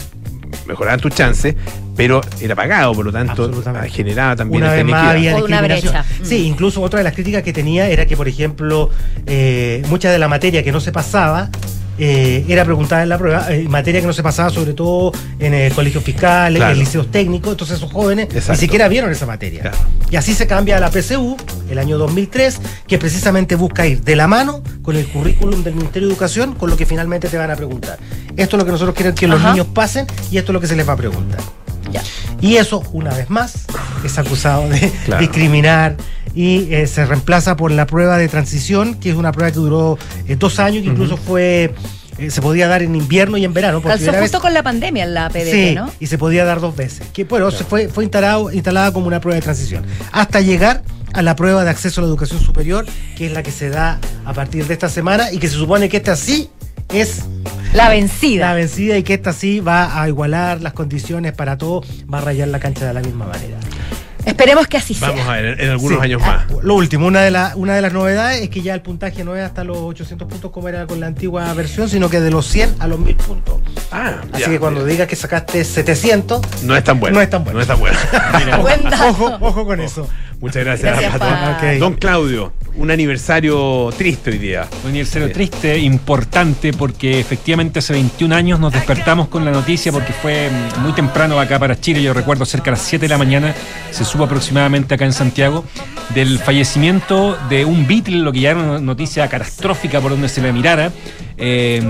[0.67, 1.55] mejoraban tus chances,
[1.97, 3.51] pero era pagado, por lo tanto,
[3.91, 6.05] generaba también una vez más había una brecha.
[6.23, 8.91] Sí, incluso otra de las críticas que tenía era que, por ejemplo,
[9.27, 11.51] eh, mucha de la materia que no se pasaba
[11.99, 15.55] eh, era preguntada en la prueba, eh, materia que no se pasaba sobre todo en
[15.55, 16.73] el colegio fiscal, Claro.
[16.73, 19.73] en liceos técnicos, entonces esos jóvenes ni siquiera vieron esa materia.
[20.11, 21.37] Y así se cambia a la PCU,
[21.71, 26.09] el año 2003, que precisamente busca ir de la mano con el currículum del Ministerio
[26.09, 27.99] de Educación, con lo que finalmente te van a preguntar.
[28.37, 30.67] Esto es lo que nosotros queremos que los niños pasen y esto es lo que
[30.67, 31.41] se les va a preguntar.
[32.41, 33.65] Y eso, una vez más,
[34.05, 35.23] es acusado de Claro.
[35.23, 35.97] discriminar
[36.37, 39.99] y eh, se reemplaza por la prueba de transición, que es una prueba que duró
[40.29, 41.75] eh, dos años, que incluso fue
[42.19, 43.81] eh, se podía dar en invierno y en verano.
[43.81, 44.43] por Calzó justo vez.
[44.43, 45.91] con la pandemia en la PDT, Sí, ¿no?
[45.99, 47.07] y se podía dar dos veces.
[47.13, 49.85] Que bueno, se fue, fue instalado, instalada como una prueba de transición.
[50.13, 50.83] Hasta llegar
[51.15, 52.85] a la prueba de acceso a la educación superior,
[53.17, 55.89] que es la que se da a partir de esta semana y que se supone
[55.89, 56.51] que esta sí
[56.91, 57.23] es
[57.73, 58.49] La vencida.
[58.49, 61.83] la vencida y que esta sí va a igualar las condiciones para todo,
[62.13, 63.57] va a rayar la cancha de la misma manera.
[64.27, 65.11] Esperemos que así sea.
[65.11, 66.05] Vamos a ver, en, algunos Sí.
[66.05, 66.45] años más.
[66.63, 69.37] Lo último, una de, la- una de las novedades es que ya el puntaje no
[69.37, 72.45] es hasta los 800 puntos como era con la antigua versión, sino que de los
[72.47, 73.61] 100 a los 1000 puntos.
[73.93, 74.93] Ah, Así ya, que cuando mira.
[74.93, 77.17] digas que sacaste 700, No es tan bueno.
[77.17, 77.55] No es tan bueno.
[77.57, 77.97] No es tan bueno.
[79.09, 80.09] Ojo, ojo con eso.
[80.41, 81.81] Muchas gracias, Gracias.
[81.81, 84.69] Don Claudio, un aniversario triste hoy día.
[84.85, 90.13] Un aniversario triste, importante, porque efectivamente hace 21 años nos despertamos con la noticia, porque
[90.13, 90.51] fue
[90.83, 93.55] muy temprano acá para Chile, yo recuerdo cerca de las 7 de la mañana,
[93.91, 95.65] se supo aproximadamente acá en Santiago,
[96.15, 100.41] del fallecimiento de un Beatle, lo que ya era una noticia catastrófica por donde se
[100.41, 100.93] le mirara.
[101.39, 101.83] eh,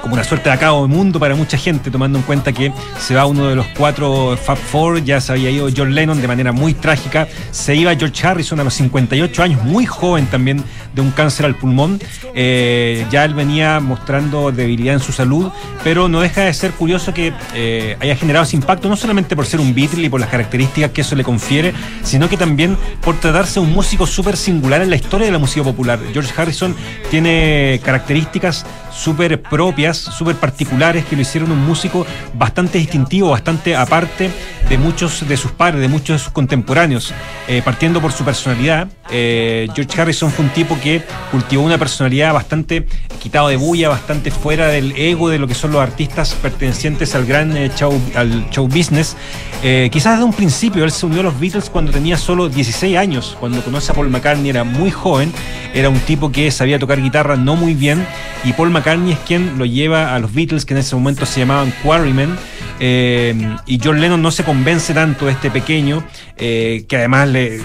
[0.00, 3.14] como una suerte de acabo de mundo para mucha gente, tomando en cuenta que se
[3.14, 6.52] va uno de los cuatro Fab Four, ya se había ido John Lennon de manera
[6.52, 9.99] muy trágica, se iba George Harrison a los 58 años, muy joven
[10.30, 12.00] también, de un cáncer al pulmón.
[12.34, 15.50] Eh, ya él venía mostrando debilidad en su salud,
[15.84, 19.46] pero no deja de ser curioso que eh, haya generado ese impacto, no solamente por
[19.46, 21.72] ser un Beatle y por las características que eso le confiere,
[22.02, 25.38] sino que también por tratarse de un músico súper singular en la historia de la
[25.38, 25.98] música popular.
[26.12, 26.74] George Harrison
[27.10, 34.30] tiene características súper propias, súper particulares, que lo hicieron un músico bastante distintivo, bastante aparte
[34.68, 37.12] de muchos de sus pares, de muchos de sus contemporáneos.
[37.48, 42.32] Eh, partiendo por su personalidad, eh, George Harrison fue un tipo que cultivó una personalidad
[42.32, 42.86] bastante
[43.20, 47.26] quitado de bulla, bastante fuera del ego de lo que son los artistas pertenecientes al
[47.26, 49.16] gran eh, show, al show business.
[49.62, 52.96] Eh, quizás desde un principio él se unió a los Beatles cuando tenía solo 16
[52.96, 55.32] años, cuando conoce a Paul McCartney era muy joven,
[55.74, 58.06] era un tipo que sabía tocar guitarra no muy bien.
[58.42, 61.40] Y Paul McCartney es quien lo lleva a los Beatles que en ese momento se
[61.40, 62.36] llamaban Quarrymen.
[62.82, 63.34] Eh,
[63.66, 66.02] y John Lennon no se convence tanto de este pequeño
[66.38, 67.60] que además le,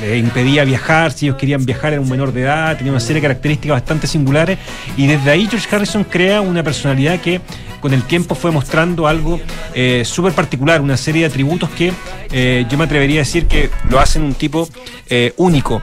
[0.00, 3.16] le- impedía viajar, si ellos querían viajar era un menor de edad, tenía una serie
[3.16, 4.58] de características bastante singulares
[4.96, 7.40] y desde ahí George Harrison crea una personalidad que
[7.80, 9.38] con el tiempo fue mostrando algo
[9.74, 11.92] eh, súper particular, una serie de atributos que
[12.32, 14.68] eh, yo me atrevería a decir que lo hacen un tipo
[15.08, 15.82] eh, único.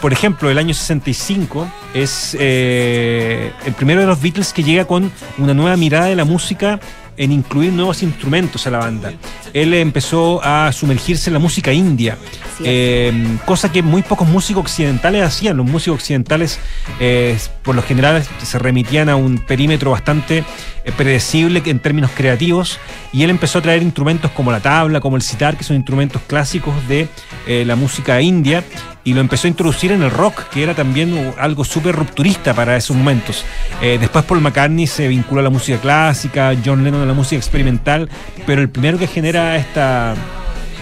[0.00, 5.10] Por ejemplo, el año 65 es eh, el primero de los Beatles que llega con
[5.38, 6.78] una nueva mirada de la música
[7.16, 9.12] en incluir nuevos instrumentos a la banda.
[9.52, 12.18] Él empezó a sumergirse en la música india,
[12.64, 13.12] eh,
[13.44, 15.56] cosa que muy pocos músicos occidentales hacían.
[15.56, 16.58] Los músicos occidentales,
[17.00, 20.44] eh, por lo general, se remitían a un perímetro bastante
[20.84, 22.78] eh, predecible en términos creativos,
[23.12, 26.20] y él empezó a traer instrumentos como la tabla, como el sitar, que son instrumentos
[26.26, 27.08] clásicos de
[27.46, 28.64] eh, la música india,
[29.04, 32.76] y lo empezó a introducir en el rock, que era también algo súper rupturista para
[32.76, 33.44] esos momentos.
[33.82, 37.36] Eh, después Paul McCartney se vinculó a la música clásica, John Lennon a la música
[37.36, 38.08] experimental,
[38.46, 40.14] pero el primero que genera esta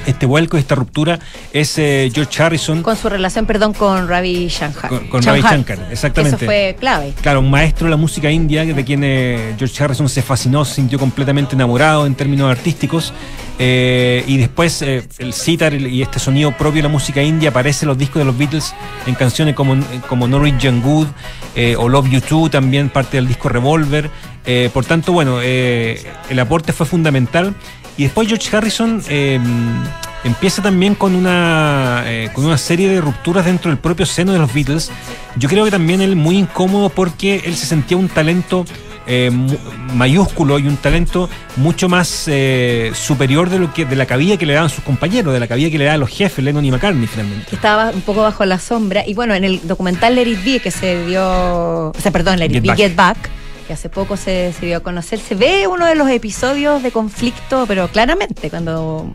[0.07, 1.19] este vuelco, esta ruptura,
[1.53, 2.83] es eh, George Harrison.
[2.83, 4.89] Con su relación, perdón, con Ravi Shankar.
[4.89, 6.37] Con, con Ravi Shankar, exactamente.
[6.37, 7.13] Eso fue clave.
[7.21, 10.77] Claro, un maestro de la música india, de quien eh, George Harrison se fascinó, se
[10.77, 13.13] sintió completamente enamorado en términos artísticos.
[13.59, 17.85] Eh, y después eh, el sitar y este sonido propio de la música india aparece
[17.85, 18.75] en los discos de los Beatles
[19.07, 19.77] en canciones como,
[20.09, 21.07] como Norwegian Good
[21.55, 24.11] eh, o Love You Too, también parte del disco Revolver.
[24.45, 27.55] Eh, por tanto, bueno, eh, el aporte fue fundamental.
[27.97, 29.39] Y después George Harrison eh,
[30.25, 34.39] empieza también con una, eh, con una serie de rupturas dentro del propio seno de
[34.39, 34.91] los Beatles.
[35.37, 38.65] Yo creo que también él muy incómodo porque él se sentía un talento
[39.07, 39.31] eh,
[39.95, 44.47] mayúsculo y un talento mucho más eh, superior de lo que de la cabida que
[44.47, 47.07] le daban sus compañeros, de la cabida que le daban los jefes, Lennon y McCartney
[47.07, 47.55] finalmente.
[47.55, 49.03] estaba un poco bajo la sombra.
[49.07, 52.47] Y bueno, en el documental Let It Be, que se dio, o sea, perdón, Let
[52.47, 52.77] It Get Be, Back.
[52.79, 53.31] Get Back,
[53.63, 56.91] que hace poco se, se dio a conocer, se ve uno de los episodios de
[56.91, 59.13] conflicto, pero claramente, cuando,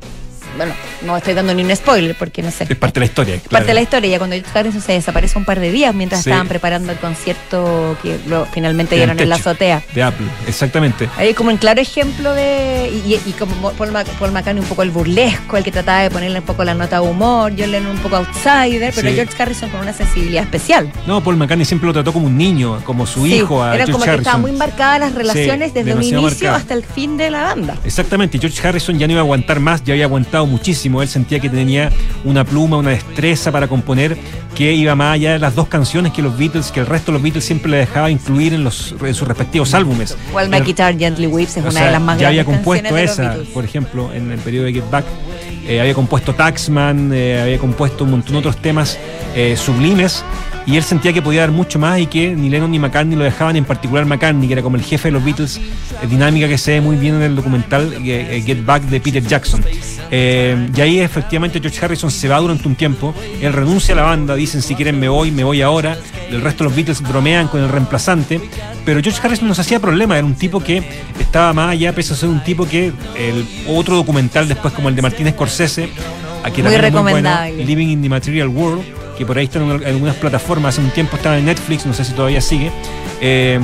[0.58, 2.66] bueno, no estoy dando ni un spoiler, porque no sé.
[2.70, 3.36] Es parte de la historia.
[3.36, 3.66] Parte claro.
[3.68, 6.30] de la historia, ya cuando George Harrison se desaparece un par de días mientras Sí.
[6.30, 9.82] estaban preparando el concierto que lo- finalmente dieron en la azotea.
[9.93, 11.10] De Apple, exactamente.
[11.18, 12.89] Ahí como un claro ejemplo de.
[13.05, 16.10] Y, y como Paul, Mac- Paul McCartney un poco el burlesco, el que trataba de
[16.10, 19.16] ponerle un poco la nota de humor, John Lennon un poco outsider, pero Sí.
[19.16, 20.91] George Harrison con una sensibilidad especial.
[21.05, 23.86] No, Paul McCartney siempre lo trató como un niño, como su Sí, hijo a Era
[23.86, 24.22] George como que Harrison.
[24.22, 27.76] estaban muy marcadas las relaciones desde un inicio hasta el fin de la banda.
[27.86, 31.02] Exactamente, George Harrison ya no iba a aguantar más, ya había aguantado muchísimo.
[31.02, 31.91] Él sentía que tenía
[32.24, 34.18] una pluma, una destreza para componer
[34.56, 37.14] que iba más allá de las dos canciones que los Beatles, que el resto de
[37.18, 40.18] los Beatles siempre le dejaba incluir en, los, en sus respectivos álbumes.
[40.34, 42.43] While My El- Guitar Gently Weeps es o una sea, de las más ya había
[42.43, 45.06] compuesto esa, por ejemplo, en el periodo de Get Back.
[45.68, 48.97] Eh, había compuesto Taxman, eh, había compuesto un montón de otros temas
[49.36, 50.24] eh, sublimes.
[50.65, 53.24] Y él sentía que podía dar mucho más y que ni Lennon ni McCartney lo
[53.24, 55.61] dejaban, en particular McCartney, que era como el jefe de los Beatles,
[56.09, 59.63] dinámica que se ve muy bien en el documental Get Back de Peter Jackson.
[60.11, 64.36] Y ahí efectivamente George Harrison se va durante un tiempo, él renuncia a la banda,
[64.36, 65.95] dicen si quieren me voy, me voy ahora,
[66.30, 68.41] el resto de los Beatles bromean con el reemplazante,
[68.88, 70.82] pero George Harrison no se hacía problema, era un tipo que
[71.20, 74.96] estaba más allá, pese a ser un tipo que el otro documental después como el
[74.96, 75.90] de Martínez Scorsese,
[76.42, 77.30] a que Muy es bueno.
[77.58, 78.86] Living in the Material World,
[79.18, 82.06] que por ahí están en algunas plataformas, hace un tiempo estaba en Netflix, no sé
[82.06, 82.72] si todavía sigue.
[83.20, 83.60] eh,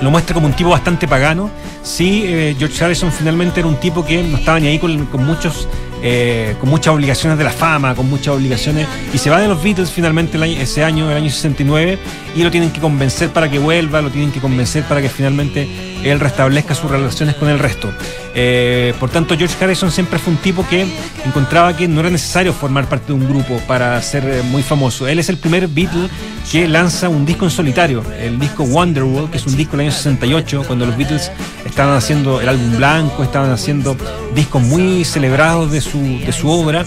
[0.00, 1.50] lo muestra como un tipo bastante pagano.
[1.82, 5.26] Sí, eh, George Harrison finalmente era un tipo que no estaba ni ahí con, con
[5.26, 5.68] muchos.
[6.02, 9.62] Eh, con muchas obligaciones de la fama, con muchas obligaciones, y se va de los
[9.62, 11.98] Beatles finalmente año- ese año, el año 69,
[12.36, 15.68] y lo tienen que convencer para que vuelva, lo tienen que convencer para que finalmente
[16.04, 17.90] él restablezca sus relaciones con el resto.
[18.34, 20.86] Eh, por tanto, George Harrison siempre fue un tipo que
[21.24, 25.08] encontraba que no era necesario formar parte de un grupo para ser eh, muy famoso.
[25.08, 26.08] Él es el primer Beatle
[26.50, 29.92] que lanza un disco en solitario, el disco Wonderwall, que es un disco del año
[29.92, 31.30] 68, cuando los Beatles
[31.64, 33.96] estaban haciendo el álbum blanco, estaban haciendo
[34.34, 36.84] discos muy celebrados de su, de su obra.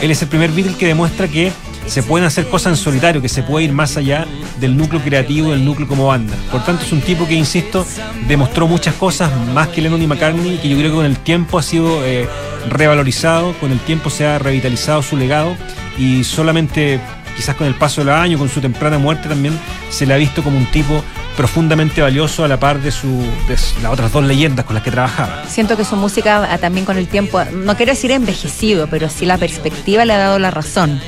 [0.00, 1.52] Él es el primer Beatle que demuestra que
[1.90, 4.26] se pueden hacer cosas en solitario, que se puede ir más allá
[4.60, 6.36] del núcleo creativo, del núcleo como banda.
[6.52, 7.84] Por tanto, es un tipo que, insisto,
[8.28, 11.58] demostró muchas cosas más que Lennon y McCartney, que yo creo que con el tiempo
[11.58, 12.28] ha sido eh,
[12.68, 15.56] revalorizado, con el tiempo se ha revitalizado su legado
[15.98, 17.00] y solamente
[17.36, 19.58] quizás con el paso de los años, con su temprana muerte también,
[19.90, 21.02] se le ha visto como un tipo
[21.36, 23.08] profundamente valioso a la par de, su,
[23.48, 25.44] de las otras dos leyendas con las que trabajaba.
[25.48, 29.26] Siento que su música ah, también con el tiempo, no quiero decir envejecido, pero sí
[29.26, 31.00] la perspectiva le ha dado la razón.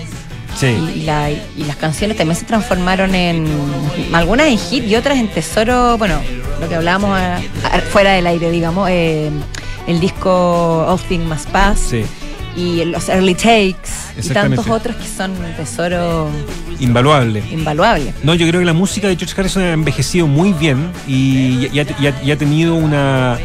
[0.56, 0.66] Sí.
[0.66, 3.46] Y, y la- y las canciones también se transformaron en
[4.12, 6.20] algunas en hit y otras en tesoro, bueno,
[6.60, 7.40] lo que hablábamos ah,
[7.90, 9.30] fuera del aire, digamos, eh,
[9.86, 12.04] el disco All Things Must Pass Sí.
[12.56, 13.90] y los Early Takes
[14.22, 16.28] y tantos otros que son tesoro
[16.78, 17.42] Invaluable.
[17.50, 18.12] invaluable.
[18.22, 21.80] No, yo creo que la música de George Harrison ha envejecido muy bien y, y
[21.80, 23.38] ha, y ha- y ha tenido una,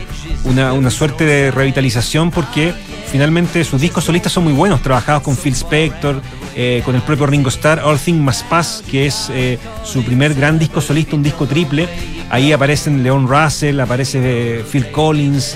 [0.44, 2.74] una, una suerte de revitalización porque
[3.12, 6.22] finalmente sus discos solistas son muy buenos, trabajados con Phil Spector,
[6.60, 10.34] eh, con el propio Ringo Starr, All Things Must Pass, que es eh, su primer
[10.34, 11.88] gran disco solista, un disco triple.
[12.32, 15.56] Ahí aparecen Leon Russell, aparece eh, Phil Collins,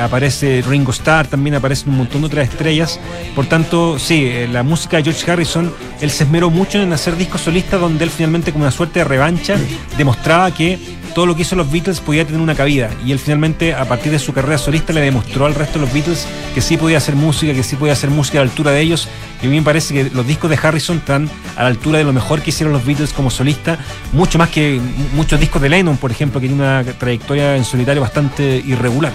[0.00, 3.00] aparece Ringo Starr, también aparecen un montón de otras estrellas.
[3.34, 7.40] Por tanto, sí, la música de George Harrison, él se esmeró mucho en hacer discos
[7.40, 9.56] solistas donde él finalmente, como una suerte de revancha,
[9.96, 10.78] demostraba que
[11.16, 12.90] todo lo que hizo los Beatles podía tener una cabida.
[13.02, 15.94] Y él finalmente, a partir de su carrera solista, le demostró al resto de los
[15.94, 18.82] Beatles que sí podía hacer música, que sí podía hacer música a la altura de
[18.82, 19.08] ellos.
[19.40, 22.04] Y a mí me parece que los discos de Harrison están a la altura de
[22.04, 23.78] lo mejor que hicieron los Beatles como solista,
[24.12, 24.78] mucho más que
[25.14, 29.14] muchos discos de Lennon, por ejemplo, que tiene una trayectoria en solitario bastante irregular.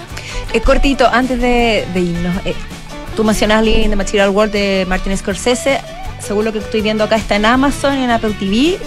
[0.54, 2.56] Eh, cortito, antes de, irnos, eh,
[3.16, 5.80] tú mencionas Living in the Material World de Martin Scorsese.
[6.18, 8.80] según lo que estoy viendo acá, está en Amazon, en Apple TV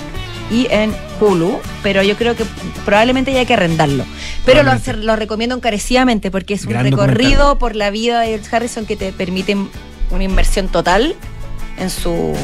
[0.50, 2.44] y en Hulu, pero yo creo que
[2.84, 4.04] probablemente ya hay que arrendarlo.
[4.44, 8.86] Pero lo, recomiendo encarecidamente porque es un Gran recorrido por la vida de George Harrison
[8.86, 9.56] que te permite
[10.10, 11.14] una inversión total
[11.78, 12.34] en su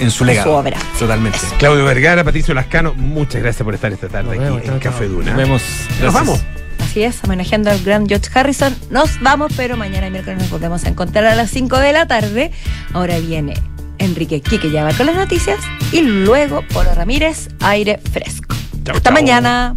[0.00, 0.50] En su legado.
[0.50, 0.78] su obra.
[0.98, 1.38] Totalmente.
[1.58, 4.92] Claudio Vergara, Patricio Lascano, muchas gracias por estar esta tarde vemos, aquí en chao.
[4.92, 5.32] Café Duna.
[5.32, 5.62] Nos vemos.
[6.00, 6.40] Nos vamos.
[6.80, 8.74] Así es, homenajeando al gran George Harrison.
[8.90, 12.50] Nos vamos, pero mañana miércoles nos volvemos a encontrar a las 5 de la tarde.
[12.92, 13.54] Ahora viene
[13.98, 15.58] Enrique Quique va con las noticias
[15.92, 18.54] y luego Polo Ramírez, aire fresco.
[18.92, 19.76] Hasta mañana.